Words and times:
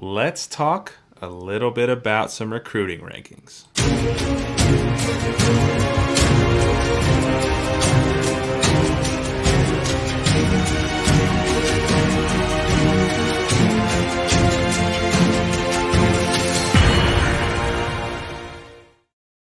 let's 0.00 0.46
talk 0.46 0.94
a 1.20 1.28
little 1.28 1.72
bit 1.72 1.88
about 1.88 2.30
some 2.30 2.52
recruiting 2.52 3.00
rankings. 3.00 3.64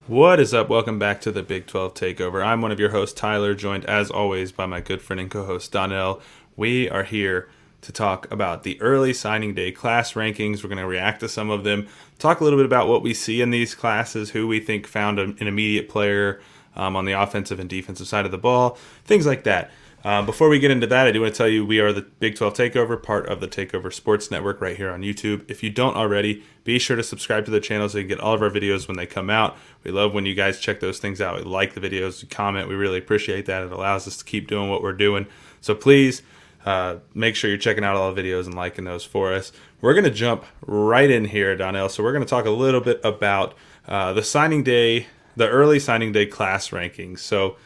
What 0.06 0.38
is 0.40 0.54
up? 0.54 0.68
Welcome 0.68 1.00
back 1.00 1.20
to 1.22 1.32
the 1.32 1.42
Big 1.42 1.66
12 1.66 1.94
Takeover. 1.94 2.44
I'm 2.44 2.62
one 2.62 2.70
of 2.70 2.78
your 2.78 2.90
hosts, 2.90 3.18
Tyler, 3.18 3.54
joined 3.54 3.84
as 3.86 4.08
always 4.08 4.52
by 4.52 4.66
my 4.66 4.80
good 4.80 5.02
friend 5.02 5.18
and 5.18 5.30
co 5.30 5.44
host, 5.44 5.72
Donnell. 5.72 6.22
We 6.56 6.88
are 6.88 7.02
here 7.02 7.48
to 7.80 7.92
talk 7.92 8.30
about 8.30 8.62
the 8.62 8.80
early 8.80 9.12
signing 9.12 9.54
day 9.54 9.70
class 9.70 10.14
rankings. 10.14 10.62
We're 10.62 10.68
going 10.68 10.78
to 10.78 10.86
react 10.86 11.20
to 11.20 11.28
some 11.28 11.50
of 11.50 11.64
them, 11.64 11.86
talk 12.18 12.40
a 12.40 12.44
little 12.44 12.58
bit 12.58 12.66
about 12.66 12.88
what 12.88 13.02
we 13.02 13.14
see 13.14 13.40
in 13.40 13.50
these 13.50 13.74
classes, 13.74 14.30
who 14.30 14.46
we 14.46 14.60
think 14.60 14.86
found 14.86 15.18
an 15.18 15.36
immediate 15.40 15.88
player 15.88 16.40
um, 16.76 16.96
on 16.96 17.04
the 17.04 17.12
offensive 17.12 17.60
and 17.60 17.68
defensive 17.68 18.06
side 18.06 18.24
of 18.24 18.30
the 18.30 18.38
ball, 18.38 18.78
things 19.04 19.26
like 19.26 19.44
that. 19.44 19.70
Um, 20.04 20.26
before 20.26 20.48
we 20.48 20.60
get 20.60 20.70
into 20.70 20.86
that, 20.86 21.08
I 21.08 21.12
do 21.12 21.20
want 21.20 21.34
to 21.34 21.38
tell 21.38 21.48
you 21.48 21.66
we 21.66 21.80
are 21.80 21.92
the 21.92 22.02
Big 22.02 22.36
12 22.36 22.54
Takeover, 22.54 23.02
part 23.02 23.26
of 23.26 23.40
the 23.40 23.48
Takeover 23.48 23.92
Sports 23.92 24.30
Network 24.30 24.60
right 24.60 24.76
here 24.76 24.90
on 24.90 25.02
YouTube. 25.02 25.44
If 25.50 25.62
you 25.64 25.70
don't 25.70 25.96
already, 25.96 26.44
be 26.62 26.78
sure 26.78 26.96
to 26.96 27.02
subscribe 27.02 27.44
to 27.46 27.50
the 27.50 27.60
channel 27.60 27.88
so 27.88 27.98
you 27.98 28.04
can 28.04 28.08
get 28.08 28.20
all 28.20 28.32
of 28.32 28.40
our 28.40 28.50
videos 28.50 28.86
when 28.86 28.96
they 28.96 29.06
come 29.06 29.28
out. 29.28 29.56
We 29.82 29.90
love 29.90 30.14
when 30.14 30.24
you 30.24 30.34
guys 30.36 30.60
check 30.60 30.78
those 30.78 30.98
things 30.98 31.20
out. 31.20 31.36
We 31.36 31.42
like 31.42 31.74
the 31.74 31.80
videos, 31.80 32.28
comment. 32.30 32.68
We 32.68 32.76
really 32.76 32.98
appreciate 32.98 33.46
that. 33.46 33.64
It 33.64 33.72
allows 33.72 34.06
us 34.06 34.16
to 34.18 34.24
keep 34.24 34.46
doing 34.46 34.70
what 34.70 34.82
we're 34.82 34.92
doing. 34.92 35.26
So 35.60 35.74
please 35.74 36.22
uh, 36.68 36.98
make 37.14 37.34
sure 37.34 37.48
you're 37.48 37.58
checking 37.58 37.82
out 37.82 37.96
all 37.96 38.12
the 38.12 38.22
videos 38.22 38.44
and 38.44 38.52
liking 38.52 38.84
those 38.84 39.02
for 39.02 39.32
us. 39.32 39.52
We're 39.80 39.94
going 39.94 40.04
to 40.04 40.10
jump 40.10 40.44
right 40.66 41.10
in 41.10 41.24
here, 41.24 41.56
Donnell. 41.56 41.88
So 41.88 42.02
we're 42.02 42.12
going 42.12 42.24
to 42.24 42.28
talk 42.28 42.44
a 42.44 42.50
little 42.50 42.82
bit 42.82 43.00
about 43.02 43.54
uh, 43.86 44.12
the 44.12 44.22
signing 44.22 44.64
day, 44.64 45.06
the 45.34 45.48
early 45.48 45.78
signing 45.78 46.12
day 46.12 46.26
class 46.26 46.68
rankings. 46.68 47.20
So 47.20 47.56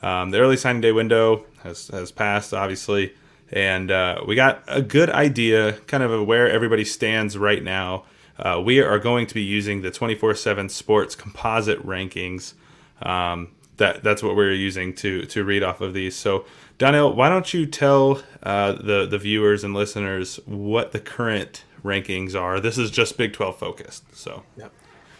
um, 0.00 0.30
the 0.30 0.38
early 0.38 0.56
signing 0.56 0.80
day 0.80 0.92
window 0.92 1.44
has, 1.64 1.88
has 1.88 2.12
passed, 2.12 2.54
obviously, 2.54 3.14
and 3.50 3.90
uh, 3.90 4.22
we 4.28 4.36
got 4.36 4.62
a 4.68 4.80
good 4.80 5.10
idea 5.10 5.72
kind 5.88 6.04
of 6.04 6.24
where 6.24 6.48
everybody 6.48 6.84
stands 6.84 7.36
right 7.36 7.64
now. 7.64 8.04
Uh, 8.38 8.62
we 8.64 8.80
are 8.80 9.00
going 9.00 9.26
to 9.26 9.34
be 9.34 9.42
using 9.42 9.82
the 9.82 9.90
24 9.90 10.36
7 10.36 10.68
sports 10.68 11.16
composite 11.16 11.84
rankings. 11.84 12.54
Um, 13.02 13.48
that, 13.76 14.02
that's 14.02 14.22
what 14.22 14.36
we're 14.36 14.52
using 14.52 14.94
to, 14.96 15.24
to 15.26 15.44
read 15.44 15.62
off 15.62 15.80
of 15.80 15.94
these. 15.94 16.14
So 16.14 16.44
Donnell, 16.78 17.14
why 17.14 17.28
don't 17.28 17.54
you 17.54 17.64
tell 17.64 18.22
uh, 18.42 18.72
the 18.72 19.06
the 19.06 19.18
viewers 19.18 19.62
and 19.62 19.72
listeners 19.72 20.40
what 20.46 20.90
the 20.90 20.98
current 20.98 21.64
rankings 21.84 22.34
are? 22.34 22.58
This 22.58 22.76
is 22.76 22.90
just 22.90 23.16
Big 23.16 23.32
Twelve 23.32 23.56
focused, 23.56 24.16
so. 24.16 24.42
Yep. 24.56 24.72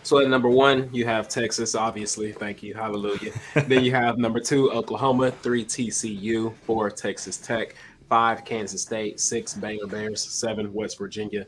So 0.03 0.19
at 0.19 0.29
number 0.29 0.49
one, 0.49 0.93
you 0.93 1.05
have 1.05 1.29
Texas, 1.29 1.77
obviously. 1.77 2.33
Thank 2.33 2.65
you, 2.65 2.75
hallelujah. 2.75 3.33
then 3.69 3.85
you 3.85 3.93
have 3.93 4.19
number 4.19 4.41
two, 4.41 4.73
Oklahoma. 4.73 5.31
Three, 5.31 5.65
TCU. 5.65 6.53
Four, 6.67 6.91
Texas 6.91 7.37
Tech. 7.37 7.77
Five, 8.09 8.45
Kansas 8.45 8.83
State. 8.83 9.21
Six, 9.21 9.55
Baylor 9.55 9.87
Bears. 9.87 10.21
Seven, 10.21 10.73
West 10.73 10.99
Virginia. 10.99 11.47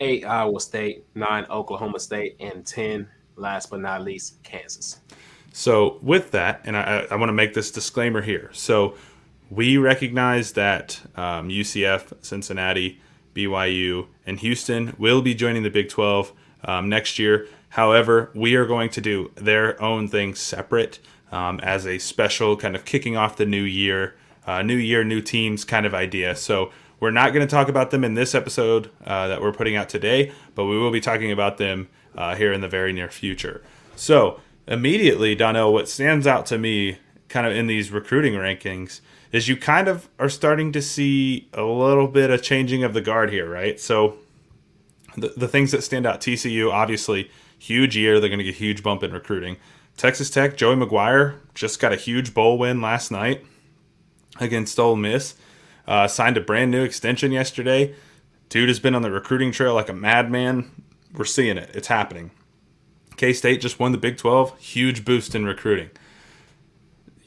Eight, 0.00 0.24
Iowa 0.24 0.58
State. 0.58 1.04
Nine, 1.14 1.44
Oklahoma 1.50 2.00
State, 2.00 2.36
and 2.40 2.64
ten, 2.64 3.06
last 3.36 3.68
but 3.68 3.80
not 3.80 4.02
least, 4.04 4.42
Kansas. 4.42 5.00
So 5.52 5.98
with 6.02 6.30
that, 6.30 6.60
and 6.64 6.76
I, 6.76 7.06
I 7.10 7.16
want 7.16 7.28
to 7.28 7.34
make 7.34 7.54
this 7.54 7.70
disclaimer 7.70 8.22
here. 8.22 8.50
So 8.52 8.94
we 9.50 9.76
recognize 9.76 10.52
that 10.52 11.00
um, 11.16 11.48
UCF, 11.48 12.12
Cincinnati, 12.24 13.00
BYU, 13.34 14.06
and 14.26 14.38
Houston 14.38 14.94
will 14.98 15.22
be 15.22 15.34
joining 15.34 15.62
the 15.62 15.70
Big 15.70 15.88
12 15.88 16.32
um, 16.64 16.88
next 16.88 17.18
year. 17.18 17.48
However, 17.70 18.30
we 18.34 18.54
are 18.54 18.66
going 18.66 18.90
to 18.90 19.00
do 19.00 19.32
their 19.36 19.80
own 19.82 20.08
thing 20.08 20.34
separate 20.34 20.98
um, 21.32 21.60
as 21.60 21.86
a 21.86 21.98
special 21.98 22.56
kind 22.56 22.74
of 22.74 22.84
kicking 22.84 23.16
off 23.16 23.36
the 23.36 23.46
new 23.46 23.62
year, 23.62 24.14
uh, 24.46 24.62
new 24.62 24.76
year, 24.76 25.04
new 25.04 25.20
teams 25.20 25.64
kind 25.64 25.86
of 25.86 25.94
idea. 25.94 26.34
So 26.36 26.72
we're 26.98 27.10
not 27.10 27.32
going 27.32 27.46
to 27.46 27.50
talk 27.50 27.68
about 27.68 27.90
them 27.90 28.04
in 28.04 28.14
this 28.14 28.34
episode 28.34 28.90
uh, 29.04 29.28
that 29.28 29.40
we're 29.40 29.52
putting 29.52 29.76
out 29.76 29.88
today, 29.88 30.32
but 30.54 30.66
we 30.66 30.78
will 30.78 30.90
be 30.90 31.00
talking 31.00 31.32
about 31.32 31.58
them 31.58 31.88
uh, 32.16 32.34
here 32.34 32.52
in 32.52 32.60
the 32.60 32.68
very 32.68 32.92
near 32.92 33.08
future. 33.08 33.62
So 33.96 34.40
immediately, 34.70 35.34
Donnell, 35.34 35.72
what 35.72 35.88
stands 35.88 36.26
out 36.26 36.46
to 36.46 36.56
me 36.56 36.96
kind 37.28 37.46
of 37.46 37.54
in 37.54 37.66
these 37.66 37.90
recruiting 37.90 38.34
rankings 38.34 39.00
is 39.32 39.48
you 39.48 39.56
kind 39.56 39.88
of 39.88 40.08
are 40.18 40.28
starting 40.28 40.72
to 40.72 40.80
see 40.80 41.48
a 41.52 41.62
little 41.62 42.08
bit 42.08 42.30
of 42.30 42.42
changing 42.42 42.82
of 42.82 42.94
the 42.94 43.00
guard 43.00 43.30
here, 43.30 43.48
right? 43.48 43.78
So 43.78 44.16
the, 45.16 45.28
the 45.36 45.48
things 45.48 45.72
that 45.72 45.82
stand 45.82 46.06
out 46.06 46.20
TCU, 46.20 46.72
obviously, 46.72 47.30
huge 47.58 47.96
year. 47.96 48.18
They're 48.18 48.28
going 48.28 48.38
to 48.38 48.44
get 48.44 48.54
a 48.54 48.58
huge 48.58 48.82
bump 48.82 49.02
in 49.02 49.12
recruiting. 49.12 49.56
Texas 49.96 50.30
Tech, 50.30 50.56
Joey 50.56 50.76
McGuire 50.76 51.36
just 51.54 51.78
got 51.78 51.92
a 51.92 51.96
huge 51.96 52.32
bowl 52.32 52.58
win 52.58 52.80
last 52.80 53.10
night 53.10 53.44
against 54.40 54.78
Ole 54.78 54.96
Miss. 54.96 55.34
Uh, 55.86 56.08
signed 56.08 56.36
a 56.36 56.40
brand 56.40 56.70
new 56.70 56.82
extension 56.82 57.32
yesterday. 57.32 57.94
Dude 58.48 58.68
has 58.68 58.80
been 58.80 58.94
on 58.94 59.02
the 59.02 59.10
recruiting 59.10 59.52
trail 59.52 59.74
like 59.74 59.88
a 59.88 59.92
madman. 59.92 60.70
We're 61.14 61.24
seeing 61.24 61.58
it. 61.58 61.70
It's 61.74 61.88
happening. 61.88 62.30
K 63.20 63.32
State 63.32 63.60
just 63.60 63.78
won 63.78 63.92
the 63.92 63.98
Big 63.98 64.16
12. 64.16 64.58
Huge 64.58 65.04
boost 65.04 65.34
in 65.34 65.44
recruiting 65.44 65.90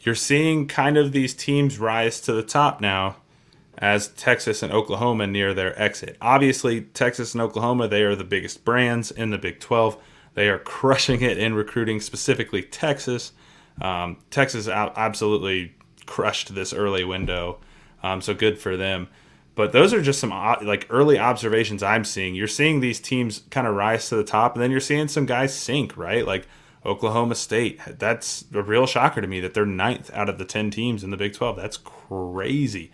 you're 0.04 0.16
seeing 0.16 0.68
kind 0.68 0.98
of 0.98 1.12
these 1.12 1.34
teams 1.34 1.80
rise 1.80 2.20
to 2.22 2.34
the 2.34 2.44
top 2.44 2.82
now 2.82 3.16
as 3.78 4.10
Texas 4.10 4.62
and 4.62 4.72
Oklahoma 4.72 5.26
near 5.26 5.54
their 5.54 5.80
exit. 5.82 6.18
Obviously, 6.22 6.82
Texas 6.82 7.34
and 7.34 7.42
Oklahoma, 7.42 7.88
they 7.88 8.04
are 8.04 8.16
the 8.16 8.24
biggest 8.24 8.64
brands 8.64 9.10
in 9.10 9.32
the 9.32 9.38
Big 9.38 9.60
12. 9.60 9.98
They 10.36 10.50
are 10.50 10.60
crushing 10.80 11.22
it 11.22 11.38
in 11.38 11.56
recruiting, 11.56 12.00
specifically 12.02 12.62
Texas. 12.62 13.32
Um, 13.82 14.18
Texas 14.30 14.68
absolutely 14.68 15.74
crushed 16.06 16.54
this 16.54 16.74
early 16.74 17.04
window, 17.04 17.60
um, 18.04 18.22
so 18.22 18.34
good 18.34 18.60
for 18.60 18.78
them. 18.78 19.08
But 19.56 19.72
those 19.72 19.94
are 19.94 20.02
just 20.02 20.20
some 20.20 20.32
like 20.32 20.88
early 20.90 21.20
observations 21.20 21.84
I'm 21.84 22.04
seeing. 22.04 22.34
You're 22.34 22.48
seeing 22.48 22.80
these 22.80 23.00
teams 23.00 23.44
kind 23.52 23.68
of 23.68 23.76
rise 23.76 24.10
to 24.10 24.16
the 24.16 24.24
top, 24.24 24.56
and 24.56 24.64
then 24.64 24.72
you're 24.72 24.80
seeing 24.80 25.08
some 25.08 25.26
guys 25.26 25.56
sink, 25.56 25.96
right? 25.96 26.26
Like 26.26 26.48
Oklahoma 26.86 27.36
State. 27.36 27.80
That's 27.88 28.46
a 28.54 28.62
real 28.62 28.88
shocker 28.88 29.22
to 29.22 29.28
me 29.28 29.40
that 29.42 29.54
they're 29.54 29.66
ninth 29.66 30.12
out 30.14 30.28
of 30.28 30.38
the 30.38 30.46
10 30.46 30.72
teams 30.72 31.04
in 31.04 31.12
the 31.12 31.18
Big 31.18 31.34
12. 31.34 31.56
That's 31.56 31.78
crazy. 31.78 32.92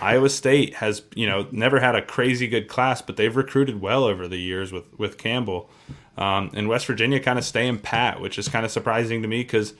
Iowa 0.00 0.30
State 0.30 0.76
has, 0.76 1.02
you 1.14 1.26
know, 1.26 1.46
never 1.50 1.80
had 1.80 1.94
a 1.94 2.02
crazy 2.02 2.46
good 2.46 2.68
class, 2.68 3.02
but 3.02 3.16
they've 3.16 3.34
recruited 3.34 3.80
well 3.80 4.04
over 4.04 4.26
the 4.26 4.38
years 4.38 4.72
with, 4.72 4.84
with 4.98 5.18
Campbell. 5.18 5.68
Um, 6.16 6.50
and 6.54 6.68
West 6.68 6.86
Virginia 6.86 7.20
kind 7.20 7.38
of 7.38 7.44
staying 7.44 7.80
pat, 7.80 8.20
which 8.20 8.38
is 8.38 8.48
kind 8.48 8.64
of 8.64 8.70
surprising 8.70 9.20
to 9.22 9.28
me 9.28 9.42
because 9.42 9.74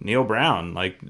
Neal 0.00 0.24
Brown, 0.24 0.74
like, 0.74 1.00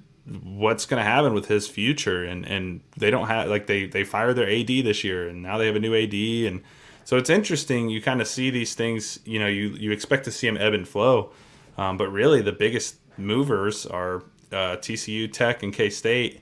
what's 0.43 0.87
going 0.87 0.99
to 0.99 1.09
happen 1.09 1.35
with 1.35 1.47
his 1.47 1.69
future? 1.69 2.25
And, 2.25 2.45
and 2.47 2.81
they 2.97 3.11
don't 3.11 3.27
have, 3.27 3.49
like, 3.49 3.67
they, 3.67 3.87
they 3.87 4.05
fire 4.05 4.35
their 4.35 4.49
AD 4.49 4.67
this 4.67 5.05
year 5.05 5.29
and 5.29 5.43
now 5.43 5.59
they 5.59 5.67
have 5.67 5.77
a 5.77 5.81
new 5.81 5.95
AD. 5.95 6.15
And 6.53 6.63
so 7.05 7.17
it's 7.17 7.31
interesting. 7.31 7.89
You 7.89 8.03
kind 8.03 8.21
of 8.21 8.27
see 8.27 8.51
these 8.51 8.75
things, 8.75 9.21
you 9.25 9.39
know, 9.39 9.47
you, 9.47 9.69
you 9.69 9.93
expect 9.93 10.25
to 10.25 10.33
see 10.33 10.47
them 10.47 10.57
ebb 10.57 10.75
and 10.75 10.87
flow. 10.87 11.31
Um, 11.79 11.97
but 11.97 12.09
really, 12.11 12.43
the 12.43 12.53
biggest 12.53 12.97
movers 13.19 13.87
are 13.87 14.23
uh, 14.53 14.77
TCU, 14.77 15.31
Tech, 15.33 15.63
and 15.63 15.73
K 15.73 15.91
State, 15.91 16.41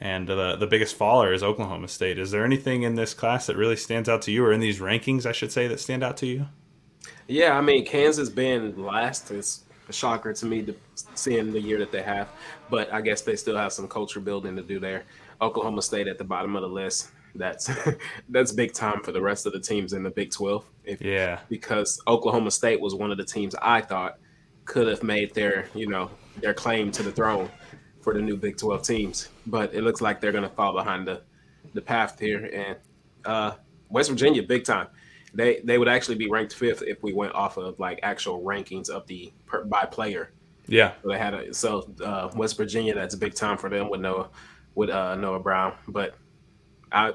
and 0.00 0.28
the 0.28 0.56
the 0.56 0.66
biggest 0.66 0.94
faller 0.94 1.32
is 1.32 1.42
Oklahoma 1.42 1.88
State. 1.88 2.18
Is 2.18 2.30
there 2.30 2.44
anything 2.44 2.82
in 2.82 2.94
this 2.94 3.14
class 3.14 3.46
that 3.46 3.56
really 3.56 3.76
stands 3.76 4.08
out 4.08 4.22
to 4.22 4.30
you, 4.30 4.44
or 4.44 4.52
in 4.52 4.60
these 4.60 4.78
rankings, 4.78 5.26
I 5.26 5.32
should 5.32 5.52
say, 5.52 5.66
that 5.68 5.80
stand 5.80 6.02
out 6.02 6.16
to 6.18 6.26
you? 6.26 6.46
Yeah, 7.26 7.56
I 7.58 7.60
mean, 7.60 7.84
Kansas 7.84 8.28
being 8.28 8.80
last 8.80 9.30
is 9.30 9.64
a 9.88 9.92
shocker 9.92 10.32
to 10.32 10.46
me, 10.46 10.62
to 10.62 10.74
seeing 11.14 11.52
the 11.52 11.60
year 11.60 11.78
that 11.78 11.90
they 11.90 12.02
have. 12.02 12.28
But 12.70 12.92
I 12.92 13.00
guess 13.00 13.22
they 13.22 13.36
still 13.36 13.56
have 13.56 13.72
some 13.72 13.88
culture 13.88 14.20
building 14.20 14.56
to 14.56 14.62
do 14.62 14.80
there. 14.80 15.04
Oklahoma 15.40 15.82
State 15.82 16.08
at 16.08 16.18
the 16.18 16.24
bottom 16.24 16.56
of 16.56 16.62
the 16.62 16.68
list. 16.68 17.10
That's 17.34 17.70
that's 18.28 18.52
big 18.52 18.72
time 18.72 19.02
for 19.02 19.12
the 19.12 19.20
rest 19.20 19.46
of 19.46 19.52
the 19.52 19.60
teams 19.60 19.92
in 19.92 20.02
the 20.02 20.10
Big 20.10 20.30
Twelve. 20.30 20.64
If, 20.84 21.00
yeah, 21.00 21.40
because 21.48 22.00
Oklahoma 22.06 22.50
State 22.50 22.80
was 22.80 22.94
one 22.94 23.10
of 23.10 23.18
the 23.18 23.24
teams 23.24 23.54
I 23.60 23.80
thought 23.80 24.18
could 24.66 24.88
have 24.88 25.02
made 25.02 25.32
their, 25.32 25.68
you 25.74 25.86
know, 25.86 26.10
their 26.40 26.52
claim 26.52 26.90
to 26.92 27.02
the 27.02 27.12
throne 27.12 27.48
for 28.02 28.12
the 28.12 28.20
new 28.20 28.36
Big 28.36 28.58
12 28.58 28.82
teams. 28.82 29.28
But 29.46 29.74
it 29.74 29.82
looks 29.82 30.00
like 30.00 30.20
they're 30.20 30.32
going 30.32 30.48
to 30.48 30.54
fall 30.54 30.74
behind 30.74 31.08
the, 31.08 31.22
the 31.72 31.80
path 31.80 32.20
here. 32.20 32.50
And 32.52 32.76
uh, 33.24 33.52
West 33.88 34.10
Virginia, 34.10 34.42
big 34.42 34.64
time. 34.64 34.88
They 35.34 35.60
they 35.64 35.76
would 35.76 35.88
actually 35.88 36.14
be 36.14 36.30
ranked 36.30 36.54
fifth 36.54 36.82
if 36.82 37.02
we 37.02 37.12
went 37.12 37.34
off 37.34 37.58
of 37.58 37.78
like 37.78 38.00
actual 38.02 38.42
rankings 38.42 38.88
of 38.88 39.06
the 39.06 39.32
per, 39.44 39.64
by 39.64 39.84
player. 39.84 40.32
Yeah. 40.68 40.92
So 41.02 41.08
they 41.08 41.18
had 41.18 41.34
a 41.34 41.54
so 41.54 41.88
uh, 42.04 42.30
West 42.34 42.56
Virginia. 42.56 42.94
That's 42.94 43.14
a 43.14 43.18
big 43.18 43.34
time 43.34 43.56
for 43.56 43.68
them 43.70 43.88
with 43.88 44.00
Noah 44.00 44.28
with 44.74 44.90
uh, 44.90 45.14
Noah 45.14 45.40
Brown. 45.40 45.74
But 45.88 46.16
I, 46.92 47.12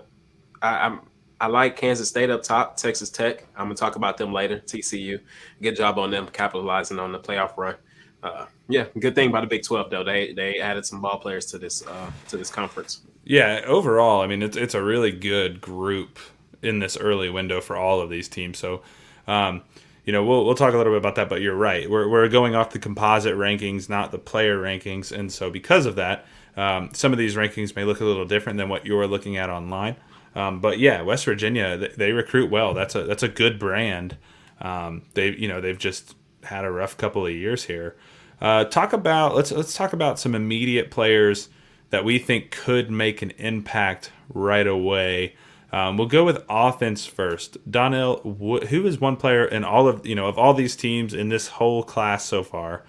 I 0.62 0.86
I'm 0.86 1.02
I 1.40 1.48
like 1.48 1.76
Kansas 1.76 2.08
State 2.08 2.30
up 2.30 2.44
top, 2.44 2.78
Texas 2.78 3.10
Tech. 3.10 3.46
I'm 3.56 3.66
gonna 3.66 3.76
talk 3.76 3.96
about 3.96 4.18
them 4.18 4.32
later. 4.32 4.60
TCU, 4.60 5.20
good 5.62 5.76
job 5.76 5.98
on 5.98 6.12
them 6.12 6.28
capitalizing 6.28 7.00
on 7.00 7.12
the 7.12 7.20
playoff 7.20 7.58
run. 7.58 7.76
Uh, 8.24 8.46
yeah, 8.70 8.86
good 9.00 9.16
thing 9.16 9.30
about 9.30 9.42
the 9.42 9.48
Big 9.48 9.64
12 9.64 9.90
though. 9.90 10.04
They 10.04 10.34
they 10.34 10.60
added 10.60 10.86
some 10.86 11.02
ball 11.02 11.20
players 11.20 11.48
to 11.48 11.58
this 11.58 11.86
uh, 11.88 12.12
to 12.30 12.38
this 12.38 12.50
conference. 12.50 13.02
Yeah, 13.24 13.62
overall, 13.66 14.22
I 14.22 14.28
mean 14.28 14.42
it's 14.44 14.56
it's 14.56 14.76
a 14.76 14.84
really 14.84 15.12
good 15.12 15.60
group 15.62 16.20
in 16.62 16.80
this 16.80 16.96
early 16.96 17.30
window 17.30 17.60
for 17.60 17.76
all 17.76 18.02
of 18.02 18.10
these 18.10 18.28
teams. 18.28 18.60
So, 18.60 18.84
um, 19.28 19.64
you 20.06 20.12
know, 20.12 20.24
we'll, 20.24 20.46
we'll 20.46 20.56
talk 20.56 20.74
a 20.74 20.78
little 20.78 20.94
bit 20.94 20.98
about 20.98 21.16
that, 21.16 21.30
but 21.30 21.42
you're 21.42 21.56
right. 21.56 21.90
We're, 21.90 22.08
we're 22.08 22.28
going 22.28 22.56
off 22.56 22.72
the 22.72 22.80
composite 22.80 23.36
rankings, 23.36 23.90
not 23.90 24.12
the 24.12 24.18
player 24.18 24.58
rankings. 24.58 25.12
And 25.12 25.32
so, 25.32 25.50
because 25.50 25.86
of 25.86 25.96
that, 25.96 26.26
um, 26.58 26.90
some 26.94 27.12
of 27.12 27.18
these 27.18 27.36
rankings 27.36 27.76
may 27.76 27.84
look 27.84 28.02
a 28.02 28.06
little 28.06 28.26
different 28.26 28.58
than 28.58 28.70
what 28.70 28.86
you're 28.86 29.08
looking 29.08 29.38
at 29.38 29.50
online. 29.50 29.96
Um, 30.36 30.60
but 30.60 30.80
yeah, 30.80 31.02
West 31.02 31.26
Virginia, 31.26 31.78
they, 31.78 31.88
they, 31.90 32.12
recruit 32.12 32.50
well. 32.50 32.74
That's 32.74 32.96
a 32.96 33.04
that's 33.04 33.24
a 33.24 33.28
good 33.28 33.60
brand. 33.60 34.18
Um, 34.62 35.04
they 35.14 35.36
you 35.36 35.48
know 35.48 35.60
they've 35.60 35.78
just 35.78 36.16
had 36.44 36.64
a 36.64 36.72
rough 36.72 36.98
couple 36.98 37.26
of 37.26 37.34
years 37.34 37.66
here. 37.66 37.96
Uh, 38.40 38.64
talk 38.66 38.94
about 38.94 39.36
let's 39.36 39.52
let's 39.52 39.74
talk 39.74 39.94
about 39.94 40.20
some 40.20 40.34
immediate 40.34 40.90
players 40.90 41.50
that 41.90 42.06
we 42.06 42.18
think 42.18 42.52
could 42.52 42.90
make 42.90 43.22
an 43.22 43.32
impact 43.32 44.12
right 44.34 44.68
away. 44.68 45.36
Um, 45.72 45.98
we'll 45.98 46.08
go 46.08 46.26
with 46.26 46.44
offense 46.50 47.06
first. 47.06 47.58
Donnell, 47.70 48.18
wh- 48.24 48.68
who 48.68 48.86
is 48.86 49.00
one 49.00 49.16
player 49.16 49.46
in 49.46 49.64
all 49.64 49.88
of 49.88 50.06
you 50.06 50.16
know 50.16 50.28
of 50.28 50.38
all 50.38 50.54
these 50.54 50.76
teams 50.76 51.14
in 51.14 51.30
this 51.30 51.48
whole 51.48 51.84
class 51.84 52.26
so 52.26 52.44
far? 52.44 52.84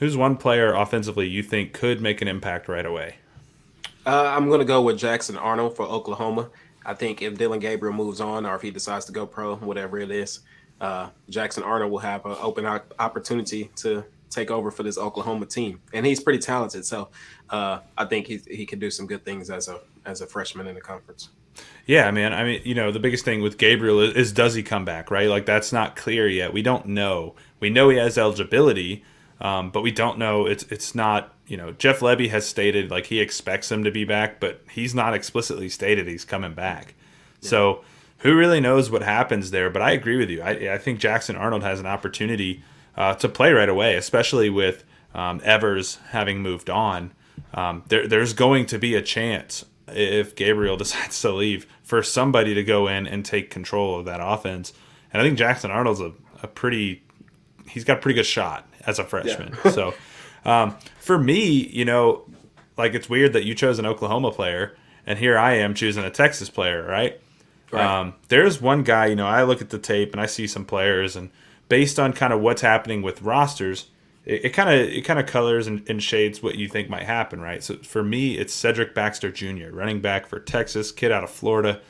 Who's 0.00 0.16
one 0.16 0.36
player 0.36 0.74
offensively 0.74 1.28
you 1.28 1.42
think 1.42 1.72
could 1.72 2.00
make 2.00 2.20
an 2.20 2.28
impact 2.28 2.68
right 2.68 2.84
away? 2.84 3.16
Uh, 4.04 4.34
I'm 4.36 4.48
going 4.48 4.58
to 4.58 4.66
go 4.66 4.82
with 4.82 4.98
Jackson 4.98 5.38
Arnold 5.38 5.76
for 5.76 5.84
Oklahoma. 5.84 6.50
I 6.84 6.94
think 6.94 7.22
if 7.22 7.38
Dillon 7.38 7.60
Gabriel 7.60 7.94
moves 7.94 8.20
on 8.20 8.44
or 8.44 8.54
if 8.56 8.62
he 8.62 8.70
decides 8.70 9.06
to 9.06 9.12
go 9.12 9.26
pro, 9.26 9.56
whatever 9.56 9.98
it 9.98 10.10
is, 10.10 10.40
uh, 10.80 11.08
Jackson 11.30 11.62
Arnold 11.62 11.90
will 11.90 12.00
have 12.00 12.26
an 12.26 12.36
open 12.40 12.66
opportunity 12.66 13.70
to 13.76 14.04
take 14.28 14.50
over 14.50 14.70
for 14.70 14.82
this 14.82 14.98
Oklahoma 14.98 15.46
team, 15.46 15.80
and 15.92 16.04
he's 16.04 16.20
pretty 16.20 16.40
talented. 16.40 16.84
So 16.84 17.08
uh, 17.50 17.78
I 17.96 18.04
think 18.04 18.26
he 18.26 18.40
he 18.50 18.66
can 18.66 18.78
do 18.78 18.90
some 18.90 19.06
good 19.06 19.24
things 19.24 19.48
as 19.48 19.68
a 19.68 19.80
as 20.04 20.20
a 20.20 20.26
freshman 20.26 20.66
in 20.66 20.74
the 20.74 20.80
conference. 20.80 21.30
Yeah, 21.86 22.10
man. 22.10 22.32
I 22.32 22.44
mean, 22.44 22.62
you 22.64 22.74
know, 22.74 22.90
the 22.90 22.98
biggest 22.98 23.24
thing 23.24 23.42
with 23.42 23.58
Gabriel 23.58 24.00
is, 24.00 24.14
is, 24.14 24.32
does 24.32 24.54
he 24.54 24.62
come 24.62 24.84
back, 24.84 25.10
right? 25.10 25.28
Like 25.28 25.46
that's 25.46 25.72
not 25.72 25.96
clear 25.96 26.26
yet. 26.26 26.52
We 26.52 26.62
don't 26.62 26.86
know. 26.86 27.34
We 27.60 27.70
know 27.70 27.90
he 27.90 27.98
has 27.98 28.16
eligibility, 28.16 29.04
um, 29.40 29.70
but 29.70 29.82
we 29.82 29.90
don't 29.90 30.18
know. 30.18 30.46
It's 30.46 30.64
it's 30.64 30.94
not. 30.94 31.30
You 31.46 31.58
know, 31.58 31.72
Jeff 31.72 32.00
Lebby 32.00 32.30
has 32.30 32.46
stated 32.46 32.90
like 32.90 33.06
he 33.06 33.20
expects 33.20 33.70
him 33.70 33.84
to 33.84 33.90
be 33.90 34.04
back, 34.04 34.40
but 34.40 34.62
he's 34.70 34.94
not 34.94 35.12
explicitly 35.12 35.68
stated 35.68 36.08
he's 36.08 36.24
coming 36.24 36.54
back. 36.54 36.94
Yeah. 37.42 37.50
So 37.50 37.84
who 38.18 38.34
really 38.34 38.60
knows 38.60 38.90
what 38.90 39.02
happens 39.02 39.50
there? 39.50 39.68
But 39.68 39.82
I 39.82 39.90
agree 39.90 40.16
with 40.16 40.30
you. 40.30 40.40
I, 40.40 40.72
I 40.72 40.78
think 40.78 40.98
Jackson 40.98 41.36
Arnold 41.36 41.62
has 41.62 41.80
an 41.80 41.86
opportunity 41.86 42.62
uh, 42.96 43.12
to 43.16 43.28
play 43.28 43.52
right 43.52 43.68
away, 43.68 43.96
especially 43.96 44.48
with 44.48 44.84
um, 45.14 45.42
Evers 45.44 45.98
having 46.10 46.40
moved 46.40 46.70
on. 46.70 47.12
Um, 47.52 47.84
there, 47.88 48.08
there's 48.08 48.32
going 48.32 48.64
to 48.66 48.78
be 48.78 48.94
a 48.94 49.02
chance 49.02 49.66
if 49.88 50.34
Gabriel 50.34 50.76
decides 50.78 51.20
to 51.22 51.32
leave 51.32 51.66
for 51.82 52.02
somebody 52.02 52.54
to 52.54 52.64
go 52.64 52.88
in 52.88 53.06
and 53.06 53.24
take 53.24 53.50
control 53.50 53.98
of 53.98 54.04
that 54.06 54.20
offense. 54.22 54.72
And 55.12 55.20
I 55.20 55.24
think 55.24 55.38
Jackson 55.38 55.70
Arnold's 55.70 56.00
a, 56.00 56.12
a 56.42 56.48
pretty, 56.48 57.02
he's 57.68 57.84
got 57.84 57.98
a 57.98 58.00
pretty 58.00 58.16
good 58.16 58.26
shot 58.26 58.66
as 58.86 58.98
a 58.98 59.04
freshman. 59.04 59.56
Yeah. 59.64 59.70
so 59.72 59.94
um, 60.44 60.76
for 60.98 61.18
me, 61.18 61.68
you 61.68 61.84
know, 61.84 62.24
like 62.76 62.94
it's 62.94 63.08
weird 63.08 63.34
that 63.34 63.44
you 63.44 63.54
chose 63.54 63.78
an 63.78 63.86
Oklahoma 63.86 64.32
player 64.32 64.76
and 65.06 65.18
here 65.18 65.38
I 65.38 65.54
am 65.54 65.74
choosing 65.74 66.04
a 66.04 66.10
Texas 66.10 66.48
player, 66.48 66.84
right? 66.84 67.20
right. 67.70 68.00
Um, 68.00 68.14
there's 68.28 68.60
one 68.60 68.82
guy, 68.82 69.06
you 69.06 69.16
know, 69.16 69.26
I 69.26 69.42
look 69.44 69.60
at 69.60 69.70
the 69.70 69.78
tape 69.78 70.12
and 70.12 70.20
I 70.20 70.26
see 70.26 70.46
some 70.46 70.64
players 70.64 71.16
and 71.16 71.30
based 71.68 71.98
on 71.98 72.12
kind 72.12 72.32
of 72.32 72.40
what's 72.40 72.62
happening 72.62 73.02
with 73.02 73.22
rosters, 73.22 73.90
it 74.26 74.50
kind 74.50 74.70
of 74.70 74.88
it 74.88 75.02
kind 75.02 75.18
of 75.18 75.26
colors 75.26 75.66
and, 75.66 75.88
and, 75.88 76.02
shades 76.02 76.42
what 76.42 76.54
you 76.54 76.66
think 76.66 76.88
might 76.88 77.02
happen, 77.02 77.40
right? 77.40 77.62
So 77.62 77.76
for 77.76 78.02
me, 78.02 78.38
it's 78.38 78.54
Cedric 78.54 78.94
Baxter 78.94 79.30
Jr., 79.30 79.68
running 79.70 80.00
back 80.00 80.26
for 80.26 80.40
Texas, 80.40 80.92
kid 80.92 81.12
out 81.12 81.24
of 81.24 81.30
Florida. 81.30 81.80